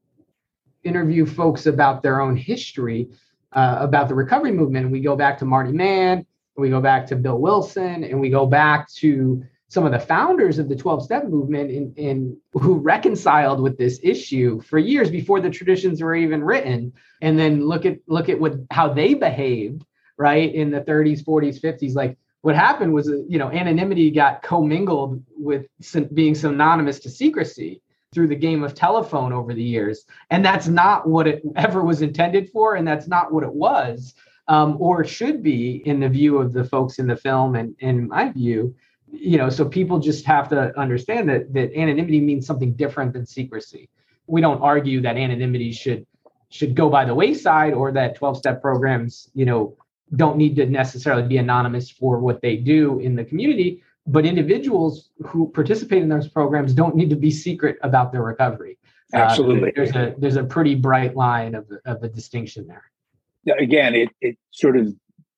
interview 0.85 1.27
folks 1.27 1.67
about 1.67 2.03
their 2.03 2.21
own 2.21 2.37
history, 2.37 3.09
uh, 3.53 3.77
about 3.81 4.09
the 4.09 4.15
recovery 4.15 4.53
movement. 4.53 4.87
And 4.87 4.93
we 4.93 5.01
go 5.01 5.17
back 5.17 5.39
to 5.39 5.45
Marty 5.45 5.73
Mann, 5.73 6.27
we 6.57 6.71
go 6.71 6.81
back 6.81 7.07
to 7.09 7.17
Bill 7.17 7.39
Wilson, 7.39 8.05
and 8.05 8.21
we 8.21 8.31
go 8.31 8.47
back 8.47 8.91
to 8.95 9.43
some 9.69 9.87
of 9.87 9.93
the 9.93 9.99
founders 9.99 10.59
of 10.59 10.69
the 10.69 10.77
12 10.77 11.03
step 11.03 11.25
movement 11.25 11.71
in, 11.71 11.95
in 11.97 12.37
who 12.53 12.75
reconciled 12.75 13.59
with 13.59 13.79
this 13.79 13.99
issue 14.03 14.61
for 14.61 14.79
years 14.79 15.11
before 15.11 15.41
the 15.41 15.49
traditions 15.49 16.03
were 16.03 16.15
even 16.15 16.45
written. 16.45 16.93
And 17.23 17.39
then 17.39 17.67
look 17.67 17.87
at 17.87 17.99
look 18.07 18.29
at 18.29 18.39
what 18.39 18.55
how 18.71 18.93
they 18.93 19.15
behaved 19.15 19.85
right 20.19 20.55
in 20.55 20.71
the 20.71 20.83
30s 20.83 21.25
40s 21.25 21.59
50s 21.59 21.95
like 21.95 22.19
what 22.43 22.55
happened 22.55 22.93
was 22.93 23.09
you 23.29 23.39
know 23.39 23.51
anonymity 23.51 24.11
got 24.11 24.43
commingled 24.43 25.23
with 25.39 25.67
being 26.13 26.35
synonymous 26.35 27.01
to 27.01 27.11
secrecy 27.11 27.81
through 28.13 28.29
the 28.29 28.37
game 28.37 28.63
of 28.63 28.75
telephone 28.75 29.33
over 29.33 29.55
the 29.55 29.63
years 29.63 30.05
and 30.31 30.45
that's 30.45 30.69
not 30.69 31.09
what 31.09 31.27
it 31.27 31.43
ever 31.57 31.83
was 31.83 32.03
intended 32.03 32.51
for 32.51 32.77
and 32.77 32.87
that's 32.87 33.09
not 33.09 33.33
what 33.33 33.43
it 33.43 33.53
was 33.53 34.15
um, 34.49 34.77
or 34.81 35.05
should 35.05 35.43
be 35.43 35.83
in 35.87 36.01
the 36.01 36.09
view 36.09 36.39
of 36.39 36.53
the 36.53 36.65
folks 36.65 36.99
in 36.99 37.07
the 37.07 37.17
film 37.17 37.55
and 37.55 37.75
in 37.79 38.09
my 38.09 38.31
view. 38.31 38.75
You 39.11 39.37
know 39.37 39.51
so 39.51 39.67
people 39.67 39.99
just 39.99 40.25
have 40.25 40.49
to 40.49 40.79
understand 40.79 41.29
that 41.29 41.53
that 41.53 41.75
anonymity 41.79 42.21
means 42.21 42.47
something 42.47 42.73
different 42.75 43.13
than 43.13 43.27
secrecy. 43.27 43.91
We 44.27 44.41
don't 44.41 44.63
argue 44.63 45.03
that 45.03 45.17
anonymity 45.17 45.73
should 45.73 46.07
should 46.49 46.75
go 46.75 46.89
by 46.89 47.05
the 47.05 47.15
wayside 47.15 47.75
or 47.75 47.93
that 47.93 48.15
12 48.15 48.39
step 48.39 48.63
programs 48.63 49.31
you 49.35 49.45
know 49.45 49.77
don't 50.17 50.37
need 50.37 50.57
to 50.57 50.67
necessarily 50.67 51.27
be 51.27 51.39
anonymous 51.39 51.91
for 51.91 52.19
what 52.19 52.41
they 52.41 52.57
do 52.57 53.01
in 53.01 53.15
the 53.17 53.25
community 53.25 53.83
but 54.07 54.27
individuals 54.27 55.11
who 55.23 55.51
participate 55.51 56.03
in 56.03 56.09
those 56.09 56.29
programs 56.29 56.75
don't 56.75 56.97
need 56.97 57.11
to 57.11 57.17
be 57.17 57.31
secret 57.31 57.79
about 57.83 58.13
their 58.13 58.23
recovery 58.23 58.79
uh, 59.15 59.19
absolutely 59.19 59.71
uh, 59.71 59.73
there's 59.77 59.97
a 59.97 60.15
there's 60.19 60.37
a 60.37 60.45
pretty 60.45 60.75
bright 60.75 61.17
line 61.17 61.55
of, 61.55 61.71
of 61.85 62.03
a 62.03 62.09
distinction 62.09 62.67
there 62.67 63.57
again 63.59 63.95
it, 63.95 64.09
it 64.21 64.37
sort 64.51 64.77
of 64.77 64.93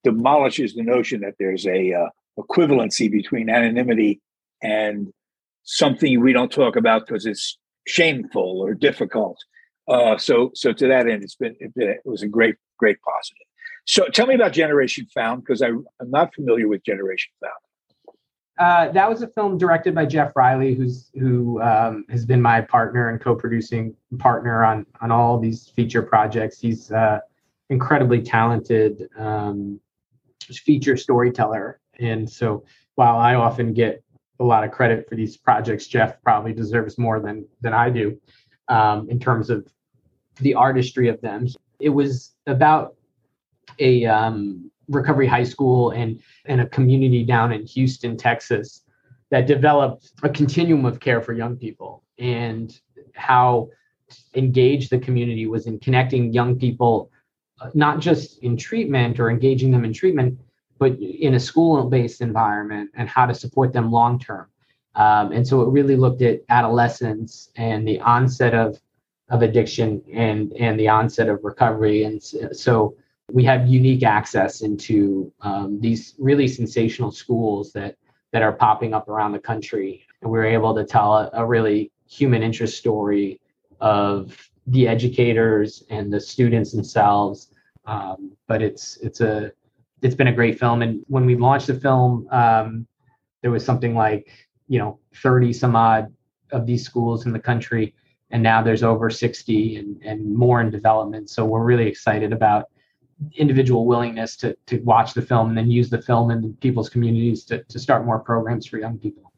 demolishes 0.05 0.75
the 0.75 0.83
notion 0.83 1.23
that 1.23 1.35
there's 1.39 1.67
a 1.67 1.93
uh, 1.93 2.09
equivalency 2.39 3.11
between 3.11 3.49
anonymity 3.49 4.21
and 4.63 5.13
something 5.65 6.21
we 6.21 6.33
don't 6.33 6.53
talk 6.53 6.77
about 6.77 7.07
because 7.07 7.27
it's 7.27 7.59
shameful 7.87 8.61
or 8.61 8.75
difficult. 8.75 9.39
Uh, 9.89 10.17
so, 10.17 10.51
so 10.55 10.73
to 10.73 10.87
that 10.89 11.09
end, 11.09 11.23
it's 11.23 11.37
been, 11.37 11.57
it, 11.59 11.73
it 11.77 12.01
was 12.05 12.23
a 12.23 12.29
great, 12.29 12.57
great 12.79 12.99
positive. 13.03 13.47
So, 13.87 14.07
tell 14.07 14.27
me 14.27 14.35
about 14.35 14.53
Generation 14.53 15.07
Found 15.15 15.45
because 15.45 15.61
I'm 15.61 15.85
not 16.01 16.35
familiar 16.35 16.69
with 16.69 16.83
Generation 16.85 17.33
Found. 17.43 17.53
Uh, 18.59 18.89
that 18.93 19.09
was 19.09 19.23
a 19.23 19.27
film 19.27 19.59
directed 19.59 19.95
by 19.95 20.07
Jeff 20.07 20.33
Riley, 20.37 20.75
who's 20.75 21.11
who 21.19 21.61
um, 21.61 22.05
has 22.09 22.25
been 22.25 22.41
my 22.41 22.61
partner 22.61 23.09
and 23.09 23.21
co-producing 23.21 23.97
partner 24.19 24.65
on 24.65 24.87
on 25.01 25.11
all 25.11 25.39
these 25.41 25.69
feature 25.69 26.03
projects. 26.03 26.61
He's 26.61 26.93
uh, 26.93 27.19
incredibly 27.69 28.23
talented 28.23 29.09
um, 29.19 29.81
feature 30.53 30.97
storyteller, 30.97 31.81
and 31.99 32.31
so 32.31 32.65
while 32.95 33.17
I 33.17 33.35
often 33.35 33.73
get 33.73 34.05
a 34.39 34.45
lot 34.45 34.63
of 34.63 34.71
credit 34.71 35.09
for 35.09 35.17
these 35.17 35.37
projects, 35.37 35.89
Jeff 35.89 36.23
probably 36.23 36.53
deserves 36.53 36.97
more 36.97 37.19
than 37.19 37.47
than 37.61 37.73
I 37.73 37.91
do 37.91 38.21
um, 38.69 39.11
in 39.11 39.19
terms 39.19 39.51
of 39.51 39.67
the 40.37 40.55
artistry 40.55 41.09
of 41.09 41.21
them. 41.21 41.49
It 41.81 41.89
was 41.89 42.37
about 42.47 42.95
a 43.81 44.07
um, 44.07 44.71
recovery 44.89 45.27
high 45.27 45.45
school 45.45 45.91
and 45.91 46.21
and 46.47 46.61
a 46.61 46.67
community 46.67 47.25
down 47.25 47.53
in 47.53 47.67
Houston, 47.67 48.17
Texas, 48.17 48.83
that 49.31 49.47
developed 49.47 50.13
a 50.23 50.29
continuum 50.29 50.85
of 50.85 51.01
care 51.01 51.21
for 51.21 51.33
young 51.33 51.57
people 51.57 52.03
and 52.19 52.79
how 53.15 53.69
engaged 54.35 54.91
the 54.91 54.99
community 54.99 55.47
was 55.47 55.67
in 55.67 55.79
connecting 55.79 56.33
young 56.33 56.59
people, 56.59 57.11
uh, 57.61 57.71
not 57.75 58.01
just 58.01 58.39
in 58.43 58.57
treatment 58.57 59.19
or 59.19 59.31
engaging 59.31 59.71
them 59.71 59.85
in 59.85 59.93
treatment, 59.93 60.39
but 60.79 60.93
in 60.99 61.35
a 61.35 61.41
school-based 61.41 62.21
environment 62.21 62.91
and 62.95 63.09
how 63.09 63.27
to 63.27 63.35
support 63.35 63.73
them 63.73 63.91
long 63.91 64.19
term. 64.19 64.47
Um, 64.97 65.33
and 65.33 65.47
so 65.47 65.63
it 65.63 65.69
really 65.71 65.97
looked 65.97 66.23
at 66.23 66.41
adolescence 66.49 67.51
and 67.57 67.87
the 67.87 68.01
onset 68.01 68.55
of 68.55 68.81
of 69.31 69.43
addiction 69.43 70.03
and 70.13 70.53
and 70.53 70.79
the 70.79 70.89
onset 70.89 71.29
of 71.29 71.43
recovery. 71.43 72.05
And 72.05 72.23
so 72.23 72.95
we 73.33 73.45
have 73.45 73.67
unique 73.67 74.03
access 74.03 74.61
into 74.61 75.33
um, 75.41 75.81
these 75.81 76.15
really 76.19 76.49
sensational 76.49 77.11
schools 77.11 77.73
that 77.73 77.97
that 78.33 78.43
are 78.43 78.53
popping 78.53 78.95
up 78.95 79.09
around 79.09 79.33
the 79.33 79.39
country, 79.39 80.05
and 80.21 80.31
we 80.31 80.39
are 80.39 80.45
able 80.45 80.75
to 80.75 80.85
tell 80.85 81.15
a, 81.15 81.31
a 81.35 81.47
really 81.47 81.93
human 82.07 82.43
interest 82.43 82.77
story 82.77 83.41
of 83.81 84.37
the 84.67 84.89
educators 84.89 85.85
and 85.91 86.13
the 86.13 86.21
students 86.21 86.73
themselves. 86.73 87.51
Um, 87.87 88.33
but 88.47 88.61
it's 88.63 88.97
it's 88.99 89.21
a 89.21 89.53
it's 90.03 90.15
been 90.15 90.29
a 90.29 90.33
great 90.33 90.59
film. 90.59 90.83
And 90.83 91.03
when 91.09 91.27
we 91.27 91.37
launched 91.37 91.69
the 91.69 91.75
film, 91.75 92.29
um, 92.31 92.87
there 93.43 93.51
was 93.51 93.65
something 93.65 93.95
like 93.95 94.29
you 94.69 94.79
know 94.79 94.99
30 95.23 95.53
some 95.53 95.77
odd 95.77 96.13
of 96.53 96.67
these 96.67 96.85
schools 96.85 97.25
in 97.25 97.33
the 97.33 97.39
country, 97.39 97.95
and 98.31 98.43
now 98.43 98.63
there's 98.63 98.83
over 98.83 99.09
60 99.09 99.77
and 99.77 100.03
and 100.03 100.35
more 100.35 100.61
in 100.61 100.71
development. 100.71 101.31
So 101.31 101.45
we're 101.45 101.65
really 101.65 101.87
excited 101.87 102.33
about 102.33 102.69
individual 103.37 103.87
willingness 103.87 104.37
to 104.37 104.57
to 104.67 104.79
watch 104.81 105.15
the 105.15 105.23
film 105.23 105.49
and 105.49 105.59
then 105.59 105.71
use 105.71 105.91
the 105.91 106.01
film 106.01 106.31
in 106.31 106.55
people's 106.55 106.89
communities 106.89 107.45
to 107.45 107.63
to 107.65 107.79
start 107.79 108.05
more 108.05 108.19
programs 108.19 108.67
for 108.67 108.79
young 108.79 108.99
people. 108.99 109.33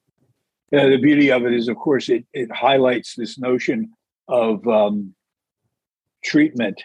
Yeah, 0.72 0.88
the 0.88 0.98
beauty 0.98 1.30
of 1.30 1.46
it 1.46 1.52
is, 1.52 1.68
of 1.68 1.76
course, 1.76 2.08
it 2.08 2.24
it 2.32 2.50
highlights 2.52 3.14
this 3.14 3.38
notion 3.38 3.92
of 4.28 4.66
um, 4.66 5.14
treatment 6.24 6.82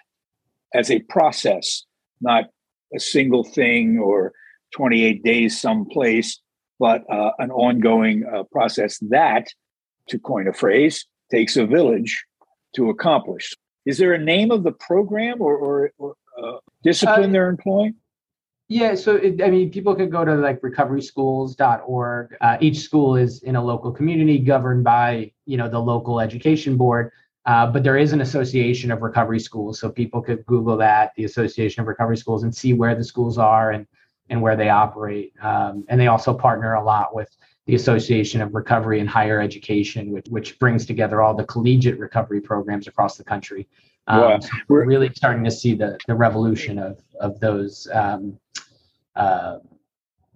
as 0.74 0.92
a 0.92 1.00
process, 1.02 1.84
not 2.22 2.46
a 2.94 3.00
single 3.00 3.44
thing 3.44 4.00
or 4.00 4.34
28 4.76 5.24
days 5.24 5.60
someplace, 5.60 6.40
but 6.80 7.04
uh, 7.12 7.32
an 7.40 7.52
ongoing 7.52 8.26
uh, 8.26 8.44
process 8.52 8.98
that, 9.10 9.48
to 10.08 10.20
coin 10.20 10.48
a 10.48 10.54
phrase, 10.54 11.06
takes 11.30 11.58
a 11.58 11.66
village 11.66 12.26
to 12.76 12.90
accomplish. 12.90 13.54
Is 13.86 13.98
there 13.98 14.14
a 14.14 14.18
name 14.18 14.52
of 14.52 14.64
the 14.64 14.72
program 14.72 15.42
or, 15.42 15.56
or, 15.56 15.92
or 15.98 16.16
uh, 16.44 16.58
discipline 16.84 17.30
uh, 17.30 17.34
they're 17.34 17.50
employing? 17.50 17.96
Yeah, 18.68 18.96
so 18.96 19.16
it, 19.16 19.42
I 19.44 19.50
mean, 19.50 19.70
people 19.70 19.94
could 19.96 20.12
go 20.12 20.24
to 20.24 20.36
like 20.36 20.62
recoveryschools.org. 20.62 22.38
Uh, 22.40 22.58
each 22.62 22.80
school 22.80 23.18
is 23.18 23.44
in 23.44 23.58
a 23.58 23.64
local 23.64 23.92
community 23.92 24.40
governed 24.40 24.86
by, 24.86 25.34
you 25.46 25.58
know, 25.58 25.68
the 25.68 25.80
local 25.80 26.22
education 26.22 26.78
board. 26.78 27.12
Uh, 27.46 27.66
but 27.68 27.84
there 27.84 27.98
is 27.98 28.14
an 28.14 28.22
association 28.22 28.92
of 28.92 29.02
recovery 29.02 29.40
schools, 29.40 29.80
so 29.80 29.90
people 29.90 30.22
could 30.22 30.46
Google 30.46 30.78
that, 30.78 31.12
the 31.18 31.26
Association 31.26 31.82
of 31.82 31.88
Recovery 31.88 32.16
Schools, 32.16 32.44
and 32.44 32.56
see 32.56 32.74
where 32.74 32.96
the 32.96 33.04
schools 33.04 33.38
are 33.38 33.72
and 33.72 33.88
and 34.30 34.42
where 34.42 34.56
they 34.56 34.70
operate. 34.70 35.34
Um, 35.42 35.84
and 35.90 36.00
they 36.00 36.08
also 36.08 36.34
partner 36.34 36.76
a 36.76 36.84
lot 36.84 37.14
with 37.14 37.36
the 37.66 37.76
Association 37.76 38.42
of 38.42 38.56
Recovery 38.56 39.00
and 39.00 39.10
Higher 39.10 39.42
Education, 39.42 40.12
which 40.12 40.28
which 40.30 40.60
brings 40.60 40.86
together 40.86 41.22
all 41.22 41.34
the 41.34 41.44
collegiate 41.44 42.00
recovery 42.00 42.42
programs 42.42 42.88
across 42.88 43.18
the 43.18 43.24
country. 43.24 43.68
Um, 44.08 44.42
so 44.42 44.50
we're 44.68 44.86
really 44.86 45.10
starting 45.16 45.44
to 45.44 45.52
see 45.52 45.76
the 45.76 45.98
the 46.08 46.16
revolution 46.16 46.80
of 46.80 47.00
of 47.20 47.40
those. 47.40 47.88
Um, 47.94 48.40
uh, 49.16 49.58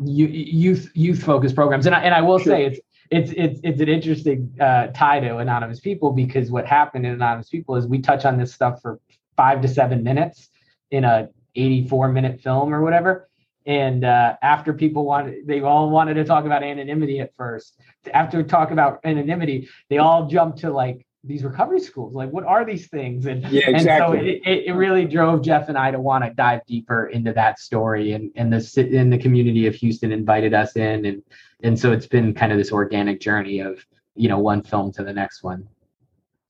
youth 0.04 0.92
youth 0.94 1.24
focused 1.24 1.56
programs 1.56 1.86
and 1.86 1.96
I, 1.96 2.02
and 2.02 2.14
I 2.14 2.22
will 2.22 2.38
sure. 2.38 2.52
say 2.52 2.66
it's 2.66 2.80
it's 3.12 3.32
it's 3.38 3.60
it's 3.64 3.82
an 3.82 3.88
interesting 3.88 4.54
uh, 4.60 4.88
tie 4.88 5.20
to 5.20 5.38
anonymous 5.38 5.80
people 5.80 6.12
because 6.12 6.52
what 6.52 6.66
happened 6.66 7.06
in 7.06 7.14
anonymous 7.14 7.50
people 7.50 7.76
is 7.76 7.88
we 7.88 8.00
touch 8.00 8.26
on 8.26 8.38
this 8.38 8.54
stuff 8.54 8.82
for 8.82 9.00
five 9.38 9.62
to 9.62 9.68
seven 9.68 10.04
minutes 10.04 10.50
in 10.92 11.04
a 11.04 11.30
84 11.56 12.10
minute 12.10 12.42
film 12.42 12.74
or 12.74 12.82
whatever 12.82 13.30
and 13.66 14.04
uh, 14.04 14.36
after 14.42 14.74
people 14.74 15.06
wanted 15.06 15.48
they 15.48 15.62
all 15.62 15.90
wanted 15.90 16.16
to 16.16 16.26
talk 16.26 16.46
about 16.46 16.64
anonymity 16.64 17.20
at 17.20 17.34
first 17.36 17.80
after 18.14 18.44
talk 18.44 18.72
about 18.72 19.00
anonymity 19.06 19.70
they 19.90 19.98
all 19.98 20.28
jumped 20.28 20.60
to 20.60 20.72
like 20.72 21.06
these 21.26 21.44
recovery 21.44 21.80
schools? 21.80 22.14
Like 22.14 22.30
what 22.30 22.44
are 22.44 22.66
these 22.66 22.88
things? 22.88 23.26
And, 23.26 23.44
yeah, 23.44 23.70
exactly. 23.70 24.36
and 24.36 24.44
so 24.44 24.50
it, 24.50 24.64
it 24.68 24.74
really 24.74 25.06
drove 25.06 25.42
jeff 25.42 25.70
and 25.70 25.78
i 25.78 25.92
to 25.92 26.00
want 26.00 26.24
to 26.24 26.32
dive 26.32 26.62
deeper 26.66 27.08
into 27.08 27.34
that 27.34 27.60
story. 27.60 28.14
And 28.14 28.32
and 28.36 28.52
the 28.52 28.88
in 28.92 29.10
the 29.10 29.18
community 29.18 29.68
of 29.68 29.76
houston 29.76 30.12
invited 30.12 30.54
us 30.54 30.76
in. 30.76 31.06
And 31.06 31.24
and 31.64 31.80
so 31.80 31.92
it's 31.92 32.08
been 32.08 32.34
kind 32.34 32.52
of 32.52 32.58
this 32.58 32.72
organic 32.72 33.20
journey 33.20 33.60
of 33.60 33.86
you 34.16 34.30
know 34.30 34.40
one 34.40 34.64
film 34.64 34.92
to 34.94 35.04
the 35.04 35.14
next 35.14 35.44
one. 35.44 35.68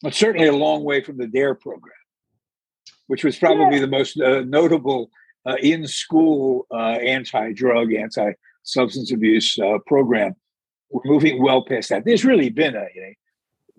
It's 0.03 0.17
certainly 0.17 0.47
a 0.47 0.55
long 0.55 0.83
way 0.83 1.01
from 1.01 1.17
the 1.17 1.27
dare 1.27 1.55
program 1.55 1.93
which 3.07 3.23
was 3.23 3.37
probably 3.37 3.75
yeah. 3.75 3.81
the 3.81 3.87
most 3.87 4.19
uh, 4.19 4.41
notable 4.41 5.09
uh, 5.45 5.55
in 5.61 5.87
school 5.87 6.65
uh, 6.71 6.97
anti-drug 7.01 7.93
anti-substance 7.93 9.11
abuse 9.11 9.57
uh, 9.59 9.77
program. 9.85 10.35
We're 10.89 11.01
moving 11.05 11.41
well 11.41 11.63
past 11.63 11.89
that. 11.89 12.05
There's 12.05 12.25
really 12.25 12.49
been 12.49 12.75
a 12.75 12.85
you 12.95 13.01
know, 13.01 13.13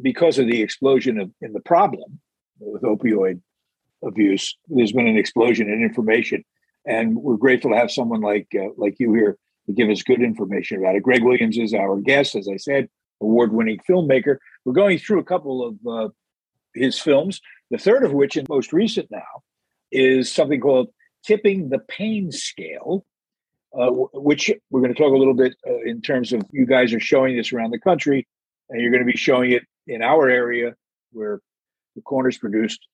because 0.00 0.38
of 0.38 0.46
the 0.46 0.62
explosion 0.62 1.18
of 1.18 1.30
in 1.40 1.52
the 1.52 1.60
problem 1.60 2.20
with 2.58 2.82
opioid 2.82 3.40
abuse, 4.04 4.56
there's 4.68 4.92
been 4.92 5.06
an 5.06 5.16
explosion 5.16 5.68
in 5.68 5.82
information, 5.82 6.44
and 6.86 7.16
we're 7.16 7.36
grateful 7.36 7.70
to 7.70 7.76
have 7.76 7.90
someone 7.90 8.20
like 8.20 8.48
uh, 8.54 8.68
like 8.76 8.96
you 8.98 9.12
here 9.14 9.36
to 9.66 9.72
give 9.72 9.88
us 9.88 10.02
good 10.02 10.22
information 10.22 10.78
about 10.78 10.96
it. 10.96 11.02
Greg 11.02 11.24
Williams 11.24 11.58
is 11.58 11.74
our 11.74 11.96
guest, 12.00 12.36
as 12.36 12.48
I 12.48 12.56
said, 12.56 12.88
award-winning 13.20 13.80
filmmaker. 13.88 14.36
We're 14.64 14.72
going 14.72 14.98
through 14.98 15.20
a 15.20 15.24
couple 15.24 15.66
of 15.66 15.86
uh, 15.86 16.08
his 16.74 17.00
films, 17.00 17.40
the 17.70 17.78
third 17.78 18.04
of 18.04 18.12
which, 18.12 18.36
and 18.36 18.48
most 18.48 18.72
recent 18.72 19.10
now, 19.10 19.42
is 19.90 20.30
something 20.30 20.60
called 20.60 20.88
"Tipping 21.24 21.68
the 21.68 21.80
Pain 21.80 22.32
Scale." 22.32 23.04
Uh, 23.76 23.90
which 24.14 24.50
we're 24.70 24.80
going 24.80 24.94
to 24.94 24.98
talk 24.98 25.12
a 25.12 25.18
little 25.18 25.34
bit 25.34 25.54
uh, 25.68 25.80
in 25.84 26.00
terms 26.00 26.32
of 26.32 26.40
you 26.50 26.64
guys 26.64 26.94
are 26.94 27.00
showing 27.00 27.36
this 27.36 27.52
around 27.52 27.70
the 27.70 27.78
country, 27.78 28.26
and 28.70 28.80
you're 28.80 28.90
going 28.90 29.04
to 29.04 29.12
be 29.12 29.18
showing 29.18 29.50
it 29.52 29.64
in 29.86 30.02
our 30.02 30.28
area 30.28 30.74
where 31.12 31.40
the 31.94 32.02
corner's 32.02 32.38
produced 32.38 32.86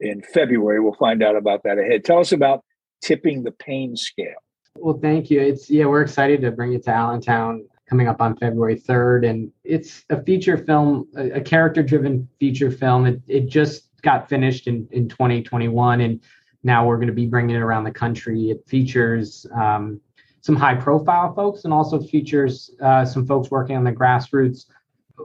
in 0.00 0.22
February. 0.22 0.80
We'll 0.80 0.94
find 0.94 1.22
out 1.22 1.36
about 1.36 1.62
that 1.64 1.78
ahead. 1.78 2.04
Tell 2.04 2.18
us 2.18 2.32
about 2.32 2.64
tipping 3.02 3.42
the 3.42 3.52
pain 3.52 3.96
scale. 3.96 4.34
Well, 4.76 4.98
thank 5.00 5.30
you. 5.30 5.40
It's 5.40 5.70
yeah, 5.70 5.86
we're 5.86 6.02
excited 6.02 6.42
to 6.42 6.50
bring 6.50 6.74
it 6.74 6.84
to 6.84 6.90
Allentown 6.90 7.66
coming 7.88 8.08
up 8.08 8.20
on 8.20 8.36
February 8.36 8.78
3rd. 8.78 9.28
And 9.28 9.52
it's 9.64 10.04
a 10.10 10.22
feature 10.22 10.58
film, 10.58 11.08
a, 11.16 11.30
a 11.32 11.40
character-driven 11.40 12.28
feature 12.40 12.70
film. 12.70 13.06
It, 13.06 13.22
it 13.28 13.46
just 13.46 13.88
got 14.02 14.28
finished 14.28 14.66
in, 14.66 14.88
in 14.90 15.08
2021 15.08 16.00
and 16.00 16.20
now 16.62 16.84
we're 16.84 16.96
going 16.96 17.06
to 17.06 17.14
be 17.14 17.26
bringing 17.26 17.54
it 17.54 17.60
around 17.60 17.84
the 17.84 17.92
country. 17.92 18.50
It 18.50 18.66
features 18.66 19.46
um, 19.54 20.00
some 20.40 20.56
high 20.56 20.74
profile 20.74 21.32
folks 21.32 21.64
and 21.64 21.72
also 21.72 22.00
features 22.00 22.70
uh, 22.82 23.04
some 23.04 23.24
folks 23.24 23.50
working 23.50 23.76
on 23.76 23.84
the 23.84 23.92
grassroots, 23.92 24.66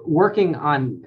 working 0.06 0.56
on 0.56 1.06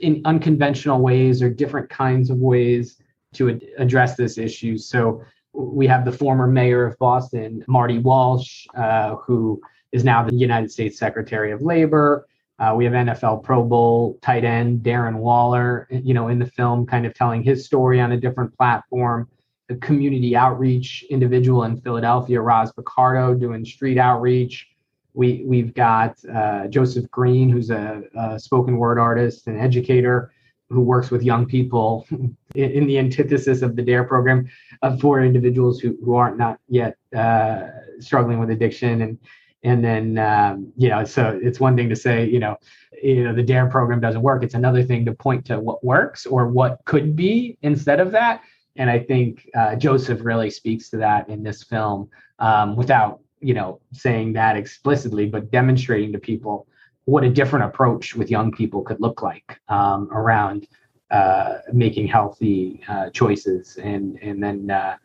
in 0.00 0.22
unconventional 0.24 1.00
ways 1.00 1.42
or 1.42 1.50
different 1.50 1.88
kinds 1.90 2.30
of 2.30 2.38
ways 2.38 3.00
to 3.34 3.50
ad- 3.50 3.64
address 3.78 4.16
this 4.16 4.38
issue. 4.38 4.78
So 4.78 5.22
we 5.52 5.86
have 5.86 6.04
the 6.04 6.12
former 6.12 6.46
mayor 6.46 6.86
of 6.86 6.98
Boston, 6.98 7.64
Marty 7.66 7.98
Walsh, 7.98 8.66
uh, 8.76 9.16
who 9.16 9.60
is 9.92 10.04
now 10.04 10.22
the 10.24 10.34
United 10.34 10.70
States 10.70 10.98
Secretary 10.98 11.52
of 11.52 11.62
Labor. 11.62 12.26
Uh, 12.58 12.72
we 12.74 12.84
have 12.84 12.94
NFL 12.94 13.42
Pro 13.42 13.62
Bowl 13.62 14.18
tight 14.22 14.44
end 14.44 14.80
Darren 14.80 15.16
Waller, 15.16 15.86
you 15.90 16.14
know, 16.14 16.28
in 16.28 16.38
the 16.38 16.46
film, 16.46 16.86
kind 16.86 17.04
of 17.04 17.14
telling 17.14 17.42
his 17.42 17.66
story 17.66 18.00
on 18.00 18.12
a 18.12 18.16
different 18.16 18.56
platform. 18.56 19.28
The 19.68 19.76
community 19.76 20.36
outreach 20.36 21.04
individual 21.10 21.64
in 21.64 21.80
Philadelphia, 21.80 22.40
Roz 22.40 22.72
Pichardo, 22.72 23.38
doing 23.38 23.64
street 23.64 23.98
outreach. 23.98 24.68
We 25.16 25.42
we've 25.46 25.72
got 25.74 26.16
uh, 26.32 26.68
Joseph 26.68 27.10
Green, 27.10 27.48
who's 27.48 27.70
a, 27.70 28.02
a, 28.14 28.38
spoken 28.38 28.76
word 28.76 28.98
artist 28.98 29.46
and 29.46 29.58
educator 29.58 30.30
who 30.68 30.82
works 30.82 31.10
with 31.10 31.22
young 31.22 31.46
people 31.46 32.06
in, 32.10 32.36
in 32.54 32.86
the 32.86 32.98
antithesis 32.98 33.62
of 33.62 33.76
the 33.76 33.82
DARE 33.82 34.04
program 34.04 34.48
uh, 34.82 34.96
for 34.98 35.22
individuals 35.22 35.80
who, 35.80 35.96
who 36.04 36.14
aren't 36.16 36.36
not 36.36 36.58
yet 36.68 36.96
uh, 37.16 37.68
struggling 37.98 38.38
with 38.38 38.50
addiction. 38.50 39.00
And 39.00 39.18
and 39.62 39.82
then 39.82 40.18
um, 40.18 40.72
you 40.76 40.90
know 40.90 41.02
so 41.04 41.40
it's 41.42 41.58
one 41.58 41.76
thing 41.76 41.88
to 41.88 41.96
say 41.96 42.28
you 42.28 42.38
know 42.38 42.56
you 43.02 43.24
know 43.24 43.34
the 43.34 43.42
dare 43.42 43.66
program 43.66 44.00
doesn't 44.00 44.22
work. 44.22 44.44
It's 44.44 44.54
another 44.54 44.82
thing 44.82 45.06
to 45.06 45.14
point 45.14 45.46
to 45.46 45.58
what 45.58 45.82
works 45.82 46.26
or 46.26 46.46
what 46.46 46.80
could 46.84 47.16
be 47.16 47.56
instead 47.62 48.00
of 48.00 48.12
that. 48.12 48.42
And 48.78 48.90
i 48.90 48.98
think 48.98 49.48
uh, 49.54 49.74
joseph 49.76 50.20
really 50.22 50.50
speaks 50.50 50.90
to 50.90 50.98
that 50.98 51.30
in 51.30 51.42
this 51.42 51.62
film 51.62 52.10
um, 52.38 52.76
without 52.76 53.20
you 53.40 53.54
know 53.54 53.80
saying 53.92 54.32
that 54.32 54.56
explicitly 54.56 55.26
but 55.26 55.50
demonstrating 55.50 56.12
to 56.12 56.18
people 56.18 56.66
what 57.04 57.22
a 57.22 57.30
different 57.30 57.64
approach 57.64 58.16
with 58.16 58.30
young 58.30 58.50
people 58.50 58.82
could 58.82 59.00
look 59.00 59.22
like 59.22 59.60
um, 59.68 60.08
around 60.12 60.66
uh, 61.10 61.58
making 61.72 62.06
healthy 62.06 62.82
uh, 62.88 63.10
choices 63.10 63.76
and 63.76 64.18
and 64.22 64.42
then 64.42 64.70
uh, 64.70 64.96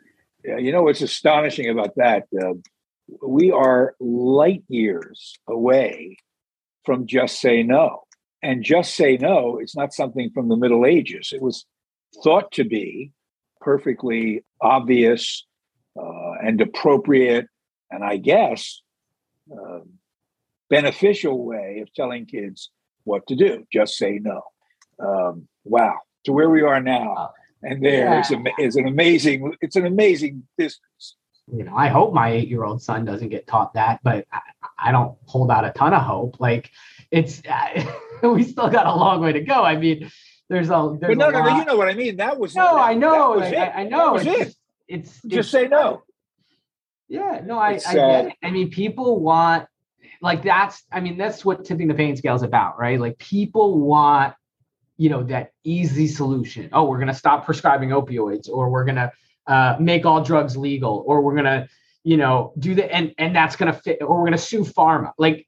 yeah 0.43 0.57
you 0.57 0.71
know 0.71 0.83
what's 0.83 1.01
astonishing 1.01 1.69
about 1.69 1.95
that 1.95 2.23
uh, 2.41 2.53
we 3.21 3.51
are 3.51 3.95
light 3.99 4.63
years 4.67 5.37
away 5.47 6.17
from 6.85 7.05
just 7.05 7.39
say 7.39 7.63
no. 7.63 8.03
And 8.43 8.63
just 8.63 8.95
say 8.95 9.17
no 9.17 9.59
it's 9.59 9.75
not 9.75 9.93
something 9.93 10.31
from 10.33 10.49
the 10.49 10.55
middle 10.55 10.85
ages. 10.85 11.31
It 11.31 11.41
was 11.41 11.65
thought 12.23 12.51
to 12.53 12.63
be 12.63 13.11
perfectly 13.59 14.43
obvious 14.61 15.45
uh, 15.95 16.31
and 16.43 16.59
appropriate 16.59 17.45
and 17.91 18.03
I 18.03 18.17
guess 18.17 18.81
uh, 19.51 19.79
beneficial 20.69 21.43
way 21.45 21.79
of 21.81 21.93
telling 21.93 22.25
kids 22.25 22.71
what 23.03 23.27
to 23.27 23.35
do. 23.35 23.65
Just 23.71 23.97
say 23.97 24.19
no. 24.21 24.41
Um, 24.99 25.47
wow, 25.63 25.97
to 26.25 26.31
where 26.31 26.49
we 26.49 26.61
are 26.61 26.81
now, 26.81 27.31
and 27.61 27.83
there 27.83 28.05
yeah. 28.05 28.19
is, 28.21 28.31
a, 28.31 28.43
is 28.59 28.75
an 28.75 28.87
amazing. 28.87 29.53
It's 29.61 29.75
an 29.75 29.85
amazing 29.85 30.43
distance. 30.57 31.15
You 31.51 31.65
know, 31.65 31.75
I 31.75 31.89
hope 31.89 32.13
my 32.13 32.31
eight-year-old 32.31 32.81
son 32.81 33.03
doesn't 33.03 33.29
get 33.29 33.47
taught 33.47 33.73
that, 33.73 33.99
but 34.03 34.25
I, 34.31 34.39
I 34.77 34.91
don't 34.91 35.17
hold 35.25 35.51
out 35.51 35.65
a 35.65 35.71
ton 35.71 35.93
of 35.93 36.01
hope. 36.03 36.39
Like, 36.39 36.69
it's 37.09 37.41
uh, 37.49 37.83
we 38.29 38.43
still 38.43 38.69
got 38.69 38.85
a 38.85 38.95
long 38.95 39.21
way 39.21 39.33
to 39.33 39.41
go. 39.41 39.63
I 39.63 39.75
mean, 39.75 40.09
there's 40.49 40.69
a 40.69 40.97
there's 40.99 41.15
but 41.15 41.17
no, 41.17 41.29
a 41.29 41.31
no, 41.31 41.43
no, 41.43 41.57
you 41.57 41.65
know 41.65 41.75
what 41.75 41.89
I 41.89 41.93
mean. 41.93 42.17
That 42.17 42.39
was 42.39 42.55
no, 42.55 42.75
that, 42.75 42.81
I 42.81 42.93
know, 42.93 43.39
I, 43.41 43.71
I, 43.71 43.83
know. 43.83 44.15
It's, 44.15 44.25
it. 44.25 44.55
it's, 44.87 45.21
just 45.23 45.33
it's, 45.33 45.49
say 45.49 45.67
no. 45.67 46.03
Yeah, 47.11 47.41
no, 47.43 47.59
I, 47.59 47.71
I 47.71 47.93
get 47.93 47.97
uh, 47.97 48.27
it. 48.27 48.33
I 48.41 48.51
mean, 48.51 48.69
people 48.69 49.19
want 49.19 49.67
like 50.21 50.43
that's 50.43 50.83
I 50.93 51.01
mean, 51.01 51.17
that's 51.17 51.43
what 51.43 51.65
tipping 51.65 51.89
the 51.89 51.93
pain 51.93 52.15
scale 52.15 52.35
is 52.35 52.41
about, 52.41 52.79
right? 52.79 52.97
Like 52.97 53.17
people 53.17 53.79
want, 53.79 54.33
you 54.95 55.09
know, 55.09 55.21
that 55.23 55.51
easy 55.65 56.07
solution. 56.07 56.69
Oh, 56.71 56.85
we're 56.85 56.99
gonna 56.99 57.13
stop 57.13 57.45
prescribing 57.45 57.89
opioids, 57.89 58.47
or 58.47 58.69
we're 58.69 58.85
gonna 58.85 59.11
uh, 59.45 59.75
make 59.77 60.05
all 60.05 60.23
drugs 60.23 60.55
legal, 60.55 61.03
or 61.05 61.19
we're 61.19 61.35
gonna, 61.35 61.67
you 62.05 62.15
know, 62.15 62.53
do 62.59 62.75
the 62.75 62.89
and 62.95 63.13
and 63.17 63.35
that's 63.35 63.57
gonna 63.57 63.73
fit, 63.73 63.97
or 64.01 64.17
we're 64.17 64.27
gonna 64.27 64.37
sue 64.37 64.63
pharma. 64.63 65.11
Like 65.17 65.45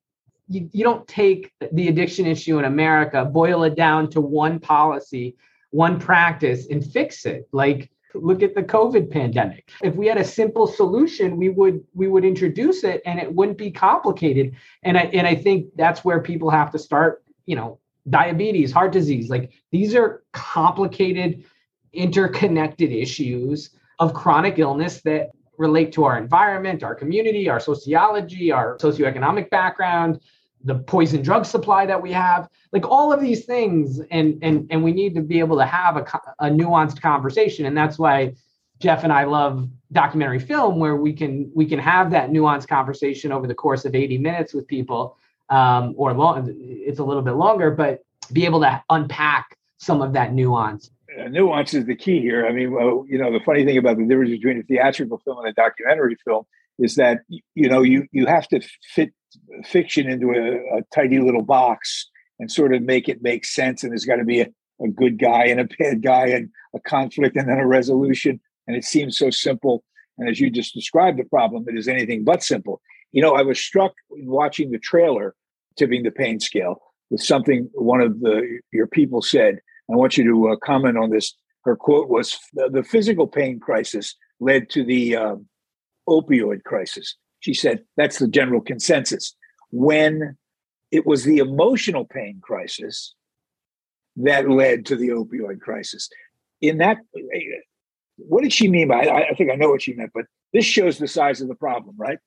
you, 0.50 0.70
you 0.74 0.84
don't 0.84 1.08
take 1.08 1.50
the 1.72 1.88
addiction 1.88 2.26
issue 2.26 2.60
in 2.60 2.66
America, 2.66 3.24
boil 3.24 3.64
it 3.64 3.76
down 3.76 4.10
to 4.10 4.20
one 4.20 4.60
policy, 4.60 5.38
one 5.70 5.98
practice, 5.98 6.68
and 6.70 6.86
fix 6.86 7.26
it. 7.26 7.48
Like 7.54 7.90
look 8.14 8.44
at 8.44 8.56
the 8.56 8.64
covid 8.64 9.12
pandemic. 9.12 9.72
If 9.82 9.96
we 9.96 10.08
had 10.08 10.18
a 10.18 10.24
simple 10.24 10.68
solution 10.68 11.38
we 11.38 11.50
would 11.50 11.84
we 11.94 12.08
would 12.08 12.26
introduce 12.26 12.84
it 12.84 13.02
and 13.06 13.20
it 13.20 13.34
wouldn't 13.34 13.58
be 13.58 13.72
complicated. 13.72 14.56
And 14.84 14.98
i 14.98 15.02
and 15.02 15.28
i 15.28 15.36
think 15.36 15.68
that's 15.76 16.04
where 16.04 16.22
people 16.22 16.50
have 16.50 16.72
to 16.72 16.80
start 16.80 17.24
you 17.46 17.56
know 17.56 17.80
diabetes 18.10 18.72
heart 18.72 18.92
disease 18.92 19.30
like 19.30 19.52
these 19.72 19.96
are 19.96 20.24
complicated 20.34 21.46
interconnected 21.94 22.92
issues 22.92 23.70
of 24.00 24.14
chronic 24.14 24.60
illness 24.60 25.02
that 25.02 25.32
relate 25.58 25.94
to 25.94 26.04
our 26.04 26.18
environment 26.18 26.84
our 26.84 26.96
community 26.96 27.48
our 27.48 27.60
sociology 27.60 28.52
our 28.52 28.78
socioeconomic 28.78 29.50
background 29.50 30.20
the 30.64 30.76
poison 30.76 31.22
drug 31.22 31.46
supply 31.46 31.86
that 31.86 32.02
we 32.02 32.12
have 32.12 32.48
like 32.72 32.86
all 32.88 33.12
of 33.12 33.20
these 33.20 33.46
things 33.46 34.00
and 34.12 34.38
and 34.42 34.68
and 34.70 34.84
we 34.84 34.92
need 34.92 35.16
to 35.16 35.22
be 35.22 35.40
able 35.40 35.58
to 35.58 35.66
have 35.66 35.98
a, 35.98 36.06
a 36.40 36.50
nuanced 36.50 37.02
conversation 37.02 37.66
and 37.66 37.78
that's 37.78 38.00
why 38.00 38.34
jeff 38.80 39.04
and 39.04 39.12
i 39.12 39.24
love 39.24 39.68
documentary 39.92 40.40
film 40.40 40.80
where 40.80 40.96
we 40.96 41.14
can 41.14 41.52
we 41.54 41.66
can 41.66 41.80
have 41.80 42.12
that 42.12 42.30
nuanced 42.32 42.68
conversation 42.68 43.32
over 43.32 43.48
the 43.48 43.56
course 43.56 43.86
of 43.86 43.94
80 43.94 44.18
minutes 44.18 44.54
with 44.54 44.68
people 44.68 45.18
um, 45.50 45.94
or 45.98 46.14
long 46.14 46.54
it's 46.58 47.00
a 47.00 47.04
little 47.04 47.22
bit 47.22 47.34
longer 47.34 47.72
but 47.72 48.04
be 48.32 48.46
able 48.46 48.62
to 48.62 48.84
unpack 48.90 49.58
some 49.78 50.02
of 50.02 50.14
that 50.14 50.34
nuance. 50.34 50.90
Uh, 51.20 51.28
nuance 51.28 51.74
is 51.74 51.86
the 51.86 51.96
key 51.96 52.20
here. 52.22 52.48
I 52.48 52.52
mean 52.52 52.72
well, 52.72 53.06
you 53.08 53.18
know 53.18 53.32
the 53.32 53.44
funny 53.46 53.66
thing 53.66 53.78
about 53.78 53.98
the 53.98 54.06
difference 54.06 54.32
between 54.32 54.60
a 54.60 54.64
theatrical 54.64 55.20
film 55.20 55.40
and 55.40 55.50
a 55.50 55.54
documentary 55.54 56.16
film 56.26 56.46
is 56.80 56.96
that 56.96 57.20
you 57.56 57.70
know 57.70 57.82
you 57.82 58.08
you 58.12 58.26
have 58.26 58.48
to 58.50 58.62
fit 58.96 59.14
fiction 59.64 60.10
into 60.10 60.32
a, 60.32 60.78
a 60.78 60.82
tidy 60.94 61.20
little 61.20 61.44
box 61.44 62.10
and 62.40 62.52
sort 62.52 62.74
of 62.74 62.82
make 62.82 63.10
it 63.10 63.22
make 63.22 63.46
sense. 63.46 63.84
And 63.84 63.92
there's 63.92 64.06
got 64.06 64.18
to 64.18 64.26
be 64.26 64.42
a, 64.42 64.48
a 64.84 64.88
good 64.90 65.20
guy 65.20 65.46
and 65.46 65.60
a 65.60 65.68
bad 65.80 66.02
guy 66.02 66.28
and 66.28 66.50
a 66.76 66.80
conflict 66.82 67.36
and 67.36 67.50
then 67.50 67.60
a 67.60 67.68
resolution. 67.68 68.40
And 68.68 68.76
it 68.76 68.84
seems 68.84 69.18
so 69.18 69.30
simple. 69.30 69.84
And 70.18 70.30
as 70.30 70.40
you 70.40 70.50
just 70.50 70.74
described 70.74 71.20
the 71.20 71.26
problem, 71.26 71.66
it 71.68 71.78
is 71.78 71.88
anything 71.88 72.24
but 72.24 72.44
simple. 72.44 72.82
You 73.12 73.22
know, 73.22 73.36
I 73.36 73.42
was 73.42 73.60
struck 73.60 73.94
in 74.16 74.30
watching 74.30 74.72
the 74.72 74.80
trailer, 74.80 75.36
Tipping 75.78 76.04
the 76.04 76.12
Pain 76.12 76.40
Scale, 76.40 76.82
with 77.10 77.22
something 77.22 77.70
one 77.74 78.02
of 78.02 78.20
the 78.20 78.60
your 78.72 78.88
people 78.88 79.22
said. 79.22 79.60
I 79.92 79.96
want 79.96 80.18
you 80.18 80.24
to 80.24 80.50
uh, 80.50 80.56
comment 80.58 80.98
on 80.98 81.10
this. 81.10 81.34
Her 81.64 81.76
quote 81.76 82.10
was 82.10 82.38
The 82.54 82.84
physical 82.84 83.28
pain 83.28 83.60
crisis 83.60 84.16
led 84.40 84.70
to 84.72 84.84
the 84.84 85.16
um, 85.16 85.48
opioid 86.08 86.64
crisis. 86.64 87.16
She 87.40 87.54
said 87.54 87.84
that's 87.98 88.20
the 88.20 88.28
general 88.28 88.62
consensus. 88.62 89.36
When 89.72 90.38
it 90.92 91.08
was 91.08 91.24
the 91.24 91.40
emotional 91.40 92.06
pain 92.06 92.40
crisis 92.42 93.16
that 94.16 94.50
led 94.50 94.86
to 94.86 94.96
the 94.96 95.10
opioid 95.10 95.60
crisis. 95.60 96.08
In 96.62 96.78
that, 96.78 96.98
what 98.18 98.44
did 98.44 98.54
she 98.54 98.70
mean 98.70 98.90
by? 98.90 99.08
I, 99.08 99.30
I 99.30 99.34
think 99.34 99.52
I 99.52 99.56
know 99.56 99.70
what 99.70 99.82
she 99.82 99.94
meant, 99.94 100.12
but 100.14 100.26
this 100.54 100.66
shows 100.66 101.00
the 101.00 101.08
size 101.08 101.42
of 101.42 101.48
the 101.48 101.56
problem, 101.56 101.96
right? 101.98 102.20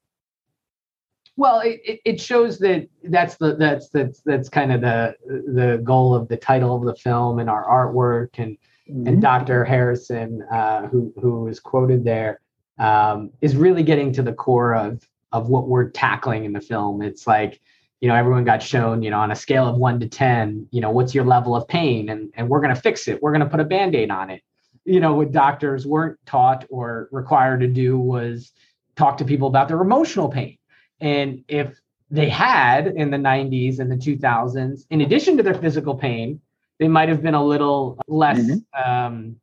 Well, 1.36 1.60
it, 1.60 2.00
it 2.04 2.20
shows 2.20 2.58
that 2.58 2.88
that's 3.04 3.36
the 3.36 3.54
that's 3.56 3.88
that's 3.90 4.20
that's 4.22 4.48
kind 4.48 4.72
of 4.72 4.80
the 4.80 5.14
the 5.28 5.80
goal 5.84 6.14
of 6.14 6.28
the 6.28 6.36
title 6.36 6.74
of 6.74 6.84
the 6.84 6.96
film 6.96 7.38
and 7.38 7.48
our 7.48 7.64
artwork 7.64 8.30
and 8.38 8.56
mm-hmm. 8.90 9.06
and 9.06 9.22
Dr. 9.22 9.64
Harrison, 9.64 10.42
uh, 10.50 10.88
who 10.88 11.12
who 11.20 11.46
is 11.46 11.60
quoted 11.60 12.04
there, 12.04 12.40
um, 12.78 13.30
is 13.40 13.56
really 13.56 13.82
getting 13.82 14.12
to 14.12 14.22
the 14.22 14.32
core 14.32 14.74
of 14.74 15.06
of 15.32 15.48
what 15.48 15.68
we're 15.68 15.90
tackling 15.90 16.44
in 16.44 16.52
the 16.52 16.60
film. 16.60 17.02
It's 17.02 17.26
like, 17.26 17.60
you 18.00 18.08
know, 18.08 18.14
everyone 18.14 18.44
got 18.44 18.62
shown, 18.62 19.02
you 19.02 19.10
know, 19.10 19.18
on 19.18 19.30
a 19.30 19.36
scale 19.36 19.66
of 19.66 19.76
one 19.76 20.00
to 20.00 20.08
ten, 20.08 20.66
you 20.70 20.80
know, 20.80 20.90
what's 20.90 21.14
your 21.14 21.24
level 21.24 21.56
of 21.56 21.66
pain, 21.68 22.08
and 22.08 22.32
and 22.36 22.48
we're 22.48 22.60
gonna 22.60 22.76
fix 22.76 23.08
it. 23.08 23.22
We're 23.22 23.32
gonna 23.32 23.48
put 23.48 23.60
a 23.60 23.64
band-aid 23.64 24.10
on 24.10 24.30
it. 24.30 24.42
You 24.84 25.00
know, 25.00 25.14
what 25.14 25.32
doctors 25.32 25.86
weren't 25.86 26.18
taught 26.26 26.64
or 26.70 27.08
required 27.10 27.60
to 27.60 27.66
do 27.66 27.98
was 27.98 28.52
talk 28.94 29.18
to 29.18 29.24
people 29.24 29.48
about 29.48 29.68
their 29.68 29.80
emotional 29.80 30.28
pain. 30.28 30.58
And 31.00 31.44
if 31.48 31.78
they 32.10 32.28
had 32.28 32.86
in 32.86 33.10
the 33.10 33.16
90s 33.16 33.78
and 33.78 33.90
the 33.90 33.96
2000s, 33.96 34.86
in 34.90 35.00
addition 35.00 35.36
to 35.36 35.42
their 35.42 35.54
physical 35.54 35.94
pain, 35.94 36.40
they 36.78 36.88
might 36.88 37.08
have 37.08 37.22
been 37.22 37.34
a 37.34 37.44
little 37.44 37.98
less 38.06 38.38
mm-hmm. 38.38 38.90
um, 38.90 39.36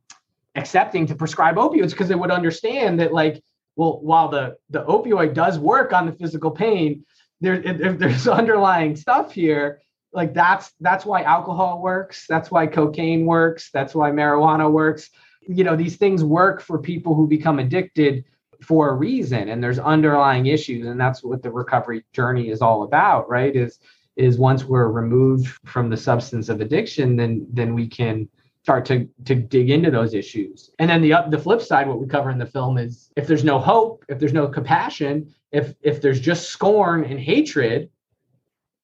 accepting 0.55 1.05
to 1.07 1.15
prescribe 1.15 1.55
opioids 1.55 1.91
because 1.91 2.07
they 2.07 2.15
would 2.15 2.31
understand 2.31 2.99
that, 2.99 3.13
like, 3.13 3.43
well, 3.75 3.99
while 4.01 4.29
the 4.29 4.57
the 4.69 4.83
opioid 4.85 5.33
does 5.33 5.57
work 5.57 5.93
on 5.93 6.05
the 6.05 6.11
physical 6.11 6.51
pain, 6.51 7.05
there 7.41 7.55
if 7.55 7.97
there's 7.99 8.27
underlying 8.41 8.95
stuff 8.95 9.31
here. 9.31 9.79
Like 10.11 10.35
that's 10.35 10.71
that's 10.79 11.05
why 11.05 11.23
alcohol 11.23 11.81
works. 11.81 12.25
That's 12.29 12.51
why 12.51 12.67
cocaine 12.67 13.25
works. 13.25 13.71
That's 13.73 13.95
why 13.95 14.11
marijuana 14.11 14.71
works. 14.71 15.09
You 15.41 15.63
know, 15.63 15.75
these 15.75 15.97
things 15.97 16.23
work 16.23 16.61
for 16.61 16.77
people 16.77 17.15
who 17.15 17.27
become 17.27 17.57
addicted 17.57 18.23
for 18.63 18.89
a 18.89 18.93
reason 18.93 19.49
and 19.49 19.63
there's 19.63 19.79
underlying 19.79 20.45
issues 20.47 20.87
and 20.87 20.99
that's 20.99 21.23
what 21.23 21.43
the 21.43 21.51
recovery 21.51 22.03
journey 22.13 22.49
is 22.49 22.61
all 22.61 22.83
about 22.83 23.29
right 23.29 23.55
is 23.55 23.79
is 24.15 24.37
once 24.37 24.63
we're 24.63 24.87
removed 24.87 25.47
from 25.65 25.89
the 25.89 25.97
substance 25.97 26.49
of 26.49 26.61
addiction 26.61 27.15
then 27.15 27.45
then 27.51 27.73
we 27.73 27.87
can 27.87 28.27
start 28.63 28.85
to 28.85 29.07
to 29.25 29.35
dig 29.35 29.69
into 29.69 29.91
those 29.91 30.13
issues. 30.13 30.71
And 30.79 30.89
then 30.89 31.01
the 31.01 31.13
the 31.29 31.37
flip 31.37 31.61
side 31.61 31.87
what 31.87 31.99
we 31.99 32.07
cover 32.07 32.29
in 32.29 32.39
the 32.39 32.45
film 32.45 32.77
is 32.77 33.11
if 33.17 33.27
there's 33.27 33.43
no 33.43 33.59
hope 33.59 34.05
if 34.07 34.19
there's 34.19 34.33
no 34.33 34.47
compassion 34.47 35.33
if 35.51 35.75
if 35.81 36.01
there's 36.01 36.19
just 36.19 36.49
scorn 36.49 37.03
and 37.03 37.19
hatred 37.19 37.89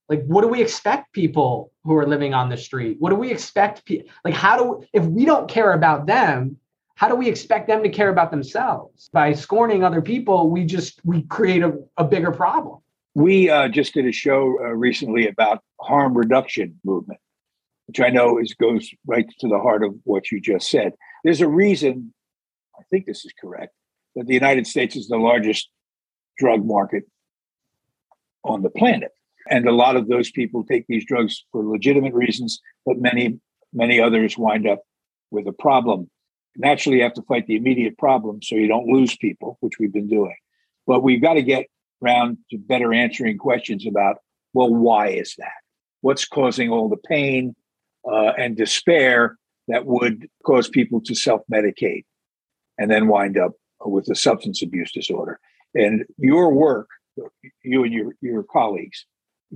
like 0.10 0.24
what 0.26 0.42
do 0.42 0.48
we 0.48 0.62
expect 0.62 1.14
people 1.14 1.72
who 1.84 1.96
are 1.96 2.06
living 2.06 2.34
on 2.34 2.50
the 2.50 2.58
street? 2.58 2.98
What 3.00 3.12
do 3.12 3.16
we 3.16 3.32
expect 3.32 3.86
pe- 3.86 4.04
like 4.26 4.34
how 4.34 4.58
do 4.58 4.86
if 4.92 5.06
we 5.06 5.24
don't 5.26 5.50
care 5.50 5.72
about 5.74 6.06
them 6.06 6.58
how 6.96 7.08
do 7.08 7.16
we 7.16 7.30
expect 7.30 7.70
them 7.70 7.82
to 7.82 7.88
care 7.88 8.10
about 8.10 8.30
themselves? 8.30 9.10
By 9.14 9.32
scorning 9.32 9.86
other 9.86 10.02
people 10.02 10.50
we 10.50 10.66
just 10.66 11.00
we 11.06 11.22
create 11.24 11.64
a, 11.64 11.72
a 11.96 12.04
bigger 12.04 12.32
problem. 12.32 12.80
We 13.16 13.50
uh, 13.50 13.70
just 13.70 13.94
did 13.94 14.06
a 14.06 14.12
show 14.12 14.58
uh, 14.60 14.74
recently 14.74 15.28
about 15.28 15.64
harm 15.80 16.18
reduction 16.18 16.78
movement 16.84 17.22
which 17.90 18.00
i 18.00 18.10
know 18.10 18.38
is 18.38 18.54
goes 18.54 18.90
right 19.06 19.28
to 19.40 19.48
the 19.48 19.60
heart 19.60 19.84
of 19.84 19.94
what 20.04 20.32
you 20.32 20.40
just 20.40 20.70
said 20.70 20.94
there's 21.24 21.42
a 21.42 21.48
reason 21.48 22.14
i 22.80 22.84
think 22.90 23.06
this 23.06 23.26
is 23.26 23.34
correct 23.40 23.74
that 24.16 24.28
the 24.28 24.34
united 24.34 24.66
states 24.66 24.96
is 24.96 25.08
the 25.08 25.18
largest 25.18 25.70
drug 26.38 26.66
market 26.66 27.04
on 28.44 28.62
the 28.62 28.70
planet 28.70 29.12
and 29.50 29.68
a 29.68 29.72
lot 29.72 29.96
of 29.96 30.08
those 30.08 30.32
people 30.32 30.64
take 30.64 30.86
these 30.88 31.06
drugs 31.06 31.44
for 31.52 31.66
legitimate 31.66 32.14
reasons 32.14 32.60
but 32.86 32.98
many 33.00 33.40
many 33.74 34.00
others 34.00 34.38
wind 34.38 34.68
up 34.68 34.82
with 35.32 35.48
a 35.48 35.54
problem 35.54 36.10
naturally 36.60 36.98
you 36.98 37.04
have 37.04 37.14
to 37.14 37.22
fight 37.24 37.48
the 37.48 37.56
immediate 37.56 37.98
problem 37.98 38.42
so 38.42 38.56
you 38.56 38.68
don't 38.68 38.88
lose 38.88 39.16
people, 39.18 39.58
which 39.62 39.80
we've 39.80 39.94
been 39.94 40.08
doing. 40.08 40.36
But 40.86 41.04
we've 41.04 41.22
got 41.22 41.34
to 41.34 41.42
get 41.42 41.68
around 42.04 42.38
to 42.52 42.58
better 42.58 42.94
answering 42.94 43.38
questions 43.38 43.86
about, 43.88 44.18
well, 44.54 44.74
why 44.74 45.10
is 45.10 45.36
that? 45.38 45.52
What's 46.02 46.26
causing 46.26 46.70
all 46.70 46.90
the 46.90 46.98
pain 46.98 47.56
uh, 48.06 48.34
and 48.38 48.56
despair 48.56 49.38
that 49.68 49.86
would 49.86 50.28
cause 50.46 50.70
people 50.70 51.02
to 51.02 51.16
self 51.16 51.42
medicate 51.52 52.06
and 52.78 52.90
then 52.90 53.08
wind 53.08 53.38
up 53.38 53.54
with 53.86 54.10
a 54.10 54.16
substance 54.16 54.62
abuse 54.62 54.92
disorder? 54.92 55.40
And 55.76 56.06
your 56.18 56.52
work, 56.54 56.88
you 57.64 57.84
and 57.84 57.94
your, 57.94 58.14
your 58.22 58.44
colleagues, 58.44 59.06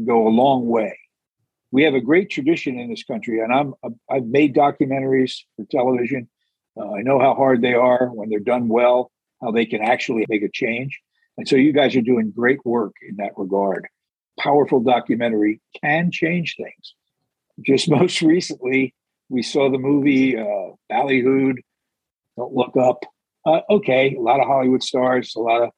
go 0.06 0.28
a 0.28 0.30
long 0.30 0.68
way. 0.68 0.98
We 1.72 1.84
have 1.84 1.96
a 1.96 2.02
great 2.02 2.30
tradition 2.30 2.78
in 2.78 2.90
this 2.90 3.04
country, 3.04 3.40
and 3.40 3.52
I'm 3.52 3.74
I've 4.10 4.26
made 4.26 4.56
documentaries 4.56 5.38
for 5.56 5.66
television 5.72 6.30
uh, 6.78 6.92
I 6.94 7.02
know 7.02 7.20
how 7.20 7.36
hard 7.36 7.62
they 7.62 7.74
are 7.74 8.08
when 8.08 8.30
they're 8.30 8.40
done 8.40 8.68
well, 8.68 9.12
how 9.42 9.52
they 9.52 9.66
can 9.66 9.82
actually 9.82 10.26
make 10.28 10.44
a 10.44 10.50
change. 10.50 11.00
And 11.38 11.48
so 11.48 11.56
you 11.56 11.74
guys 11.74 11.96
are 11.96 12.02
doing 12.02 12.32
great 12.32 12.66
work 12.66 12.94
in 13.08 13.18
that 13.18 13.32
regard. 13.38 13.88
Powerful 14.40 14.80
documentary 14.80 15.62
can 15.82 16.12
change 16.12 16.56
things. 16.56 16.96
Just 17.62 17.90
most 17.90 18.22
recently, 18.22 18.94
we 19.30 19.42
saw 19.42 19.70
the 19.70 19.78
movie 19.78 20.38
uh, 20.38 20.72
Ballyhooed, 20.92 21.58
Don't 22.38 22.54
Look 22.54 22.76
Up. 22.78 23.04
Uh, 23.46 23.62
okay, 23.70 24.16
a 24.16 24.22
lot 24.22 24.40
of 24.40 24.48
Hollywood 24.48 24.84
stars, 24.84 25.34
a 25.36 25.40
lot 25.40 25.64
of 25.64 25.70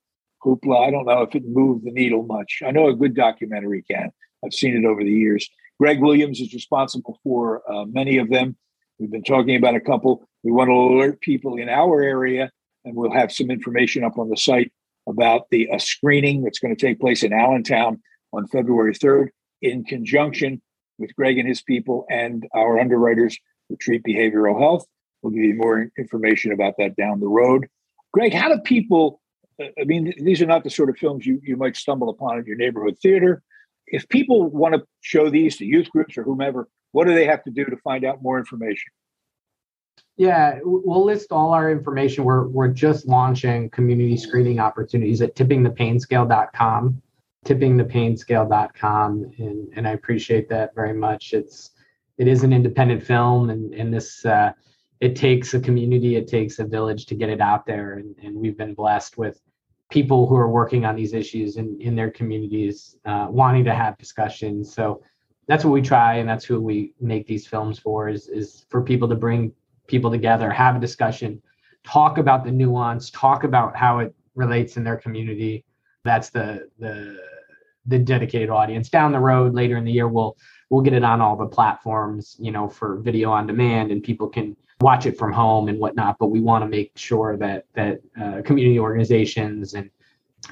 hoopla. 0.43 0.87
I 0.87 0.91
don't 0.91 1.05
know 1.05 1.21
if 1.21 1.33
it 1.35 1.43
moved 1.45 1.85
the 1.85 1.91
needle 1.91 2.23
much. 2.23 2.61
I 2.65 2.71
know 2.71 2.87
a 2.87 2.95
good 2.95 3.15
documentary 3.15 3.83
can. 3.89 4.11
I've 4.43 4.53
seen 4.53 4.75
it 4.75 4.85
over 4.85 5.03
the 5.03 5.11
years. 5.11 5.49
Greg 5.79 5.99
Williams 5.99 6.39
is 6.39 6.53
responsible 6.53 7.19
for 7.23 7.61
uh, 7.71 7.85
many 7.85 8.17
of 8.17 8.29
them. 8.29 8.55
We've 8.99 9.11
been 9.11 9.23
talking 9.23 9.55
about 9.55 9.75
a 9.75 9.81
couple. 9.81 10.27
We 10.43 10.51
want 10.51 10.69
to 10.69 10.73
alert 10.73 11.21
people 11.21 11.57
in 11.57 11.67
our 11.67 12.01
area, 12.01 12.51
and 12.85 12.95
we'll 12.95 13.11
have 13.11 13.31
some 13.31 13.49
information 13.49 14.03
up 14.03 14.17
on 14.17 14.29
the 14.29 14.37
site 14.37 14.71
about 15.07 15.49
the 15.49 15.69
uh, 15.69 15.79
screening 15.79 16.43
that's 16.43 16.59
going 16.59 16.75
to 16.75 16.79
take 16.79 16.99
place 16.99 17.23
in 17.23 17.33
Allentown 17.33 18.01
on 18.31 18.47
February 18.47 18.93
3rd 18.93 19.29
in 19.61 19.83
conjunction 19.83 20.61
with 20.97 21.15
Greg 21.15 21.37
and 21.37 21.47
his 21.47 21.61
people 21.61 22.05
and 22.09 22.47
our 22.53 22.79
underwriters 22.79 23.37
Retreat 23.69 24.03
behavioral 24.07 24.59
health. 24.59 24.85
We'll 25.21 25.33
give 25.33 25.43
you 25.43 25.55
more 25.55 25.89
information 25.97 26.51
about 26.51 26.75
that 26.77 26.95
down 26.95 27.19
the 27.19 27.27
road. 27.27 27.67
Greg, 28.13 28.33
how 28.33 28.53
do 28.53 28.59
people? 28.61 29.21
I 29.59 29.85
mean, 29.85 30.13
these 30.19 30.41
are 30.41 30.45
not 30.45 30.63
the 30.63 30.69
sort 30.69 30.89
of 30.89 30.97
films 30.97 31.25
you, 31.25 31.39
you 31.41 31.55
might 31.55 31.75
stumble 31.75 32.09
upon 32.09 32.37
at 32.37 32.45
your 32.45 32.57
neighborhood 32.57 32.97
theater. 33.01 33.41
If 33.87 34.07
people 34.09 34.49
want 34.49 34.75
to 34.75 34.83
show 35.01 35.29
these 35.29 35.57
to 35.57 35.65
youth 35.65 35.89
groups 35.89 36.17
or 36.17 36.23
whomever, 36.23 36.67
what 36.91 37.07
do 37.07 37.15
they 37.15 37.25
have 37.25 37.43
to 37.45 37.51
do 37.51 37.65
to 37.65 37.77
find 37.77 38.03
out 38.03 38.21
more 38.21 38.37
information? 38.37 38.91
Yeah, 40.17 40.59
we'll 40.63 41.05
list 41.05 41.31
all 41.31 41.51
our 41.51 41.71
information. 41.71 42.23
We're 42.23 42.47
we're 42.47 42.67
just 42.67 43.07
launching 43.07 43.69
community 43.71 44.17
screening 44.17 44.59
opportunities 44.59 45.21
at 45.21 45.35
tippingthepainscale.com, 45.35 47.01
tippingthepainscale.com, 47.45 49.31
and 49.37 49.69
and 49.75 49.87
I 49.87 49.91
appreciate 49.91 50.49
that 50.49 50.75
very 50.75 50.93
much. 50.93 51.33
It's 51.33 51.71
it 52.17 52.27
is 52.27 52.43
an 52.43 52.53
independent 52.53 53.03
film, 53.03 53.49
and 53.49 53.73
and 53.73 53.93
this 53.93 54.25
uh, 54.25 54.51
it 54.99 55.15
takes 55.15 55.53
a 55.53 55.59
community, 55.59 56.15
it 56.15 56.27
takes 56.27 56.59
a 56.59 56.65
village 56.65 57.05
to 57.07 57.15
get 57.15 57.29
it 57.29 57.41
out 57.41 57.65
there, 57.65 57.93
and 57.93 58.15
and 58.23 58.35
we've 58.35 58.57
been 58.57 58.73
blessed 58.73 59.17
with 59.17 59.41
people 59.91 60.27
who 60.27 60.35
are 60.35 60.49
working 60.49 60.85
on 60.85 60.95
these 60.95 61.13
issues 61.13 61.57
in 61.57 61.79
in 61.79 61.95
their 61.95 62.11
communities, 62.11 62.97
uh, 63.05 63.27
wanting 63.29 63.63
to 63.65 63.73
have 63.73 63.97
discussions. 63.97 64.73
So 64.73 65.01
that's 65.47 65.63
what 65.63 65.71
we 65.71 65.81
try 65.81 66.15
and 66.15 66.27
that's 66.27 66.45
who 66.45 66.59
we 66.59 66.93
make 66.99 67.27
these 67.27 67.47
films 67.47 67.79
for 67.79 68.09
is, 68.09 68.27
is 68.29 68.65
for 68.69 68.81
people 68.81 69.07
to 69.07 69.15
bring 69.15 69.51
people 69.87 70.09
together 70.09 70.49
have 70.49 70.75
a 70.75 70.79
discussion 70.79 71.41
talk 71.83 72.17
about 72.17 72.43
the 72.43 72.51
nuance 72.51 73.09
talk 73.11 73.43
about 73.43 73.75
how 73.75 73.99
it 73.99 74.13
relates 74.33 74.77
in 74.77 74.83
their 74.83 74.97
community 74.97 75.63
that's 76.03 76.29
the 76.29 76.67
the 76.79 77.17
the 77.85 77.99
dedicated 77.99 78.49
audience 78.49 78.89
down 78.89 79.11
the 79.11 79.19
road 79.19 79.53
later 79.53 79.77
in 79.77 79.83
the 79.83 79.91
year 79.91 80.07
we'll 80.07 80.37
we'll 80.69 80.81
get 80.81 80.93
it 80.93 81.03
on 81.03 81.21
all 81.21 81.35
the 81.35 81.45
platforms 81.45 82.35
you 82.39 82.51
know 82.51 82.67
for 82.67 82.97
video 82.97 83.31
on 83.31 83.47
demand 83.47 83.91
and 83.91 84.03
people 84.03 84.27
can 84.27 84.55
watch 84.81 85.05
it 85.05 85.17
from 85.17 85.31
home 85.31 85.69
and 85.69 85.79
whatnot 85.79 86.17
but 86.19 86.27
we 86.27 86.41
want 86.41 86.63
to 86.63 86.67
make 86.67 86.91
sure 86.95 87.37
that 87.37 87.65
that 87.73 87.99
uh, 88.21 88.41
community 88.43 88.79
organizations 88.79 89.73
and 89.73 89.89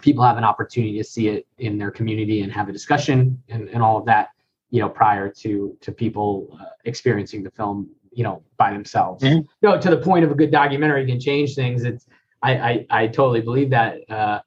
people 0.02 0.24
have 0.24 0.38
an 0.38 0.44
opportunity 0.44 0.98
to 0.98 1.04
see 1.04 1.28
it 1.28 1.46
in 1.60 1.78
their 1.78 1.92
community 1.92 2.42
and 2.42 2.52
have 2.52 2.70
a 2.70 2.72
discussion 2.72 3.42
and, 3.50 3.68
and 3.70 3.84
all 3.84 3.98
of 3.98 4.06
that 4.06 4.30
you 4.70 4.80
know 4.80 4.90
prior 4.90 5.30
to 5.30 5.78
to 5.82 5.92
people 5.92 6.58
uh, 6.60 6.66
experiencing 6.86 7.44
the 7.44 7.52
film 7.52 7.90
you 8.12 8.24
know 8.24 8.42
by 8.58 8.72
themselves 8.72 9.24
mm-hmm. 9.24 9.42
no 9.62 9.80
to 9.80 9.90
the 9.90 9.98
point 9.98 10.24
of 10.24 10.32
a 10.32 10.36
good 10.36 10.52
documentary 10.52 11.06
can 11.06 11.20
change 11.20 11.54
things 11.56 11.84
it's 11.84 12.08
i 12.42 12.52
i, 12.52 12.86
I 12.90 13.08
totally 13.08 13.42
believe 13.42 13.70
that 13.72 14.10
uh, 14.10 14.40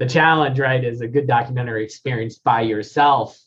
the 0.00 0.06
challenge 0.06 0.58
right 0.58 0.82
is 0.82 1.00
a 1.00 1.06
good 1.06 1.28
documentary 1.28 1.84
experience 1.84 2.38
by 2.38 2.62
yourself 2.62 3.38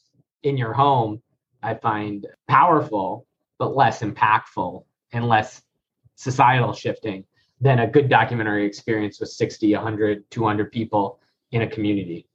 in 0.43 0.55
your 0.55 0.71
home 0.71 1.21
i 1.61 1.73
find 1.73 2.27
powerful 2.47 3.27
but 3.59 3.75
less 3.75 4.01
impactful 4.01 4.85
and 5.11 5.27
less 5.27 5.61
societal 6.15 6.71
shifting 6.71 7.25
than 7.59 7.79
a 7.79 7.87
good 7.87 8.07
documentary 8.07 8.65
experience 8.65 9.19
with 9.19 9.29
60 9.29 9.73
100 9.73 10.23
200 10.31 10.71
people 10.71 11.19
in 11.51 11.63
a 11.63 11.67
community 11.67 12.27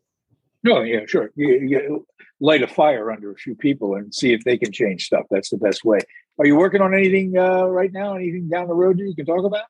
no 0.62 0.83
yeah 0.83 1.00
sure 1.07 1.31
you, 1.35 1.48
you, 1.48 2.07
light 2.40 2.62
a 2.62 2.68
fire 2.68 3.11
under 3.11 3.31
a 3.33 3.37
few 3.37 3.54
people 3.54 3.94
and 3.94 4.14
see 4.14 4.33
if 4.33 4.44
they 4.44 4.57
can 4.57 4.72
change 4.72 5.04
stuff. 5.07 5.26
That's 5.31 5.50
the 5.50 5.57
best 5.57 5.85
way. 5.85 5.98
Are 6.38 6.46
you 6.46 6.57
working 6.57 6.81
on 6.81 6.94
anything 6.94 7.37
uh, 7.37 7.64
right 7.64 7.92
now? 7.92 8.14
Anything 8.14 8.48
down 8.48 8.68
the 8.68 8.74
road 8.74 8.98
that 8.98 9.04
you 9.04 9.14
can 9.14 9.26
talk 9.26 9.44
about, 9.44 9.64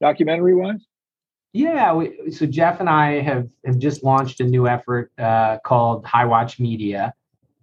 documentary 0.00 0.54
wise? 0.54 0.84
Yeah, 1.52 1.92
we, 1.92 2.30
so 2.30 2.46
Jeff 2.46 2.80
and 2.80 2.88
I 2.88 3.20
have 3.20 3.48
have 3.66 3.78
just 3.78 4.02
launched 4.02 4.40
a 4.40 4.44
new 4.44 4.66
effort 4.66 5.12
uh, 5.18 5.58
called 5.64 6.06
High 6.06 6.24
Watch 6.24 6.58
Media, 6.58 7.12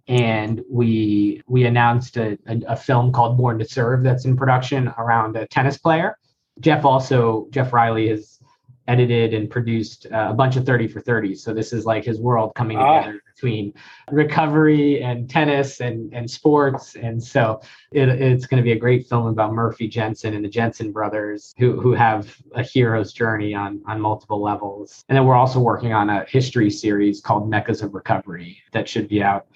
and 0.06 0.62
we 0.70 1.42
we 1.48 1.64
announced 1.64 2.16
a, 2.16 2.38
a, 2.46 2.60
a, 2.68 2.76
film 2.76 3.10
called 3.10 3.36
Born 3.36 3.58
to 3.58 3.64
Serve 3.64 4.04
that's 4.04 4.24
in 4.24 4.36
production 4.36 4.92
around 4.96 5.36
a 5.36 5.46
tennis 5.48 5.76
player. 5.76 6.16
Jeff 6.60 6.84
also 6.84 7.48
Jeff 7.50 7.72
Riley 7.72 8.08
has 8.10 8.39
edited 8.88 9.34
and 9.34 9.48
produced 9.48 10.06
uh, 10.12 10.28
a 10.30 10.34
bunch 10.34 10.56
of 10.56 10.66
30 10.66 10.88
for 10.88 11.00
30. 11.00 11.34
So 11.34 11.54
this 11.54 11.72
is 11.72 11.84
like 11.84 12.04
his 12.04 12.20
world 12.20 12.52
coming 12.54 12.78
ah. 12.78 13.00
together 13.00 13.22
between 13.34 13.72
recovery 14.10 15.02
and 15.02 15.28
tennis 15.28 15.80
and, 15.80 16.12
and 16.12 16.30
sports. 16.30 16.96
And 16.96 17.22
so 17.22 17.60
it, 17.92 18.08
it's 18.08 18.46
going 18.46 18.60
to 18.60 18.64
be 18.64 18.72
a 18.72 18.78
great 18.78 19.08
film 19.08 19.26
about 19.26 19.52
Murphy 19.52 19.88
Jensen 19.88 20.34
and 20.34 20.44
the 20.44 20.48
Jensen 20.48 20.92
brothers 20.92 21.54
who, 21.58 21.80
who 21.80 21.92
have 21.92 22.36
a 22.54 22.62
hero's 22.62 23.12
journey 23.12 23.54
on, 23.54 23.80
on 23.86 24.00
multiple 24.00 24.42
levels. 24.42 25.04
And 25.08 25.16
then 25.16 25.24
we're 25.24 25.36
also 25.36 25.60
working 25.60 25.92
on 25.92 26.10
a 26.10 26.24
history 26.24 26.70
series 26.70 27.20
called 27.20 27.48
Meccas 27.48 27.82
of 27.82 27.94
Recovery 27.94 28.58
that 28.72 28.88
should 28.88 29.08
be 29.08 29.22
out 29.22 29.46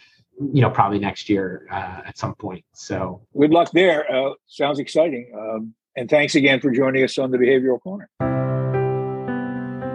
you 0.53 0.61
know 0.61 0.71
probably 0.71 0.99
next 0.99 1.29
year 1.29 1.67
uh, 1.71 2.01
at 2.07 2.19
some 2.19 2.35
point 2.35 2.65
so 2.73 3.21
good 3.39 3.53
luck 3.53 3.71
there 3.73 4.11
uh, 4.13 4.33
sounds 4.47 4.81
exciting 4.81 5.31
um, 5.39 5.73
and 5.97 6.11
thanks 6.11 6.35
again 6.35 6.61
for 6.61 6.73
joining 6.73 7.05
us 7.05 7.19
on 7.19 7.31
the 7.31 7.39
behavioral 7.39 7.81
corner 7.81 8.11